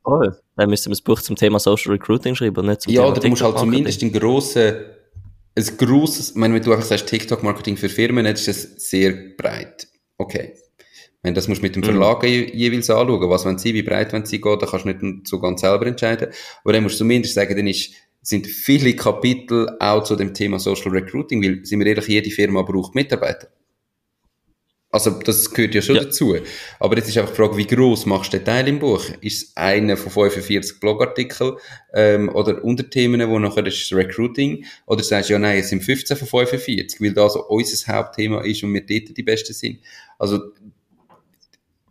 [0.04, 0.36] Voll.
[0.56, 3.12] Dann müssen wir das Buch zum Thema Social Recruiting schreiben und nicht zum Ja, Thema
[3.12, 3.92] oder du musst halt TikTok-Marketing.
[3.92, 4.76] zumindest einen grossen,
[5.54, 9.12] ein grosses, ich meine, wenn du einfach sagst TikTok-Marketing für Firmen, dann ist das sehr
[9.38, 9.88] breit.
[10.18, 10.54] Okay.
[11.24, 11.86] Wenn das musst du mit dem Mhm.
[11.86, 14.90] Verlag je, jeweils anschauen, was wollen sie, wie breit wollen sie gehen, da kannst du
[14.90, 16.30] nicht so ganz selber entscheiden.
[16.64, 17.92] Aber dann musst du zumindest sagen, dann ist,
[18.24, 22.64] sind viele Kapitel auch zu dem Thema Social Recruiting, weil, sind wir ehrlich, jede Firma
[22.64, 23.50] braucht Mitarbeiter.
[24.94, 26.04] Also, das gehört ja schon Ja.
[26.04, 26.36] dazu.
[26.80, 29.02] Aber jetzt ist einfach die Frage, wie gross machst du den Teil im Buch?
[29.22, 31.54] Ist es einer von 45 Blogartikeln,
[31.94, 34.66] ähm, oder Unterthemen, wo nachher ist das Recruiting?
[34.88, 38.42] Oder sagst du, ja, nein, es sind 15 von 45, weil das so unser Hauptthema
[38.42, 39.80] ist und wir dort die Besten sind.
[40.20, 40.40] Also,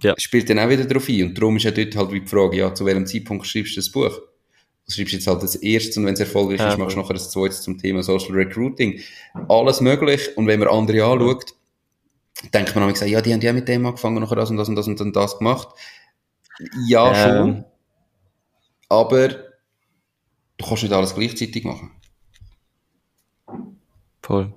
[0.02, 0.14] Ja.
[0.18, 1.24] spielt dann auch wieder drauf ein.
[1.24, 3.80] Und darum ist ja dort halt wie die Frage, ja, zu welchem Zeitpunkt schreibst du
[3.80, 4.20] das Buch?
[4.86, 7.14] Du schreibst jetzt halt das erste und wenn es erfolgreich Ja, ist, machst du nachher
[7.14, 9.00] das zweite zum Thema Social Recruiting.
[9.48, 10.36] Alles möglich.
[10.36, 11.44] Und wenn man andere anschaut,
[12.52, 14.76] denkt man manchmal, ja, die haben ja mit dem angefangen, nachher das und das und
[14.76, 15.68] das und dann das gemacht.
[16.88, 17.46] Ja, Ähm.
[17.46, 17.64] schon.
[18.88, 21.92] Aber du kannst nicht alles gleichzeitig machen.
[24.22, 24.52] Voll.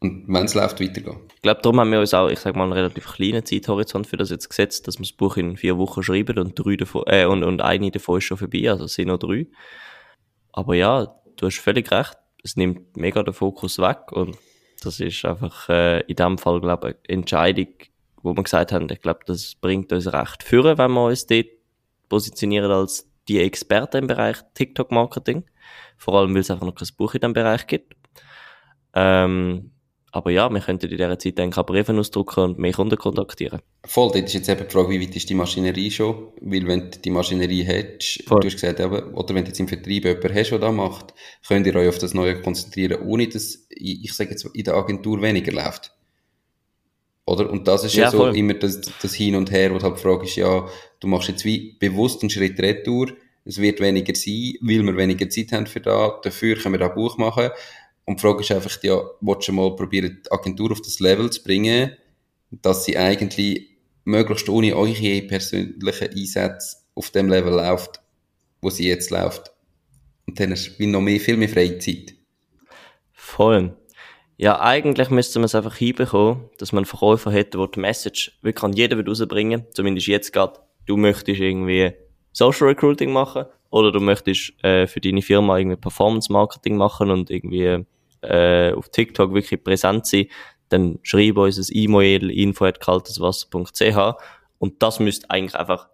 [0.00, 1.18] Und wenn es läuft, weitergehen.
[1.34, 4.16] Ich glaube, darum haben wir uns auch, ich sag mal, einen relativ kleinen Zeithorizont für
[4.16, 7.24] das jetzt gesetzt, dass wir das Buch in vier Wochen schreiben und drei davon, äh,
[7.24, 9.46] und, und eine davon ist schon vorbei, also es sind noch drei.
[10.52, 12.16] Aber ja, du hast völlig recht.
[12.44, 14.36] Es nimmt mega den Fokus weg und
[14.82, 17.74] das ist einfach, äh, in dem Fall, glaube ich, eine Entscheidung,
[18.22, 21.46] wo wir gesagt haben, ich glaube, das bringt uns recht führen, wenn wir uns dort
[22.08, 25.44] positionieren als die Experten im Bereich TikTok-Marketing.
[25.96, 27.94] Vor allem, weil es einfach noch kein Buch in diesem Bereich gibt.
[28.94, 29.72] Ähm,
[30.10, 33.60] aber ja, wir könnten in dieser Zeit dann Briefe ausdrucken und mehr Kunden kontaktieren.
[33.84, 36.28] Voll, das ist jetzt eben die Frage, wie weit ist die Maschinerie schon?
[36.40, 38.40] Weil wenn du die Maschinerie hättest, Voll.
[38.40, 41.14] du hast gesagt, eben, oder wenn du jetzt im Vertrieb jemanden hast, der das macht,
[41.46, 45.20] könnt ihr euch auf das Neue konzentrieren, ohne dass, ich sage jetzt, in der Agentur
[45.20, 45.92] weniger läuft.
[47.26, 47.50] Oder?
[47.50, 48.36] Und das ist ja, ja so voll.
[48.36, 50.66] immer das, das Hin und Her, wo halt fragst, ja,
[51.00, 53.08] du machst jetzt wie bewusst einen Schritt retour,
[53.44, 56.88] es wird weniger sein, weil wir weniger Zeit haben für das, dafür können wir da
[56.88, 57.50] Buch machen,
[58.08, 61.28] und die Frage ist einfach, ja, willst du mal probieren, die Agentur auf das Level
[61.28, 61.92] zu bringen,
[62.50, 63.68] dass sie eigentlich
[64.04, 68.00] möglichst ohne eure persönlichen Einsätze auf dem Level läuft,
[68.62, 69.52] wo sie jetzt läuft.
[70.26, 72.14] Und dann hast du noch mehr, viel mehr Freizeit.
[73.12, 73.76] Voll.
[74.38, 78.38] Ja, eigentlich müsste man es einfach hinbekommen, dass man einen Verkäufer hätte, der die Message
[78.40, 79.70] wirklich an jeden rausbringen will.
[79.74, 80.60] Zumindest jetzt gerade.
[80.86, 81.92] Du möchtest irgendwie
[82.32, 87.28] Social Recruiting machen oder du möchtest äh, für deine Firma irgendwie Performance Marketing machen und
[87.28, 87.84] irgendwie
[88.22, 90.26] äh, auf TikTok wirklich präsent sein,
[90.68, 94.14] dann schreib uns ein E-Mail info.kalteswasser.ch
[94.58, 95.88] und das müsste eigentlich einfach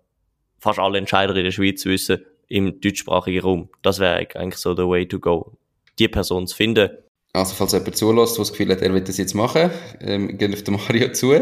[0.59, 3.68] fast alle Entscheider in der Schweiz wissen im deutschsprachigen Raum.
[3.83, 5.53] Das wäre eigentlich so der way to go.
[5.99, 6.91] Die Person zu finden.
[7.33, 9.70] Also falls jemand zulässt, der das Gefühl hat, er will das jetzt machen,
[10.01, 11.35] ähm, gehen auf den Mario zu.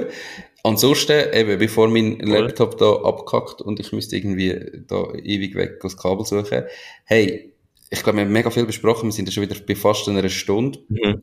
[0.63, 2.29] Ansonsten, eben, bevor mein cool.
[2.31, 6.65] Laptop da abkackt und ich müsste irgendwie da ewig weg das Kabel suchen,
[7.05, 7.52] hey,
[7.93, 9.09] ich glaube, wir haben mega viel besprochen.
[9.09, 10.79] Wir sind ja schon wieder bei fast einer Stunde.
[10.89, 11.23] Mhm.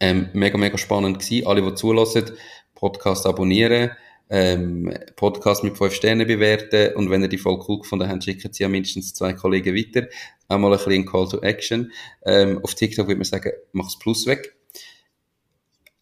[0.00, 1.46] Ähm, mega, mega spannend gewesen.
[1.46, 2.30] Alle, die zulassen,
[2.74, 3.92] Podcast abonnieren,
[4.28, 8.52] ähm, Podcast mit fünf Sternen bewerten und wenn ihr die Folge cool gefunden habt, schicken
[8.52, 10.08] sie ja mindestens zwei Kollegen weiter.
[10.46, 11.90] Einmal ein bisschen Call to Action.
[12.26, 14.54] Ähm, auf TikTok würde man sagen, mach das Plus weg.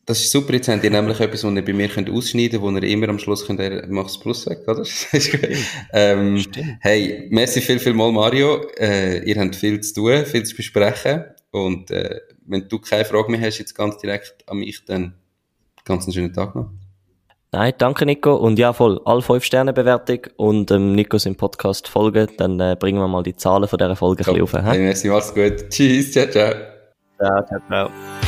[0.08, 2.76] Das ist super, jetzt habt ihr nämlich etwas, was ihr bei mir könnt ausschneiden könnt,
[2.76, 4.82] wo ihr immer am Schluss könnt, ihr macht das Plus weg, oder?
[5.92, 6.42] ähm,
[6.80, 8.62] hey, merci viel, viel mal, Mario.
[8.78, 11.24] Äh, ihr habt viel zu tun, viel zu besprechen.
[11.50, 15.12] Und äh, wenn du keine Frage mehr hast, jetzt ganz direkt an mich, dann
[15.84, 16.70] ganz einen schönen Tag noch.
[17.52, 18.34] Nein, danke Nico.
[18.34, 22.76] Und ja, voll, alle 5 Sterne Bewertung und ähm, Nico im Podcast folgen, dann äh,
[22.80, 24.54] bringen wir mal die Zahlen von dieser Folge ein bisschen auf.
[24.54, 25.68] Hey, merci, mach's gut.
[25.68, 26.54] Tschüss, ciao, ciao.
[27.18, 28.27] Ciao, ciao, ciao.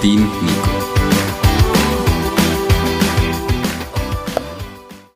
[0.00, 0.97] Team Nico.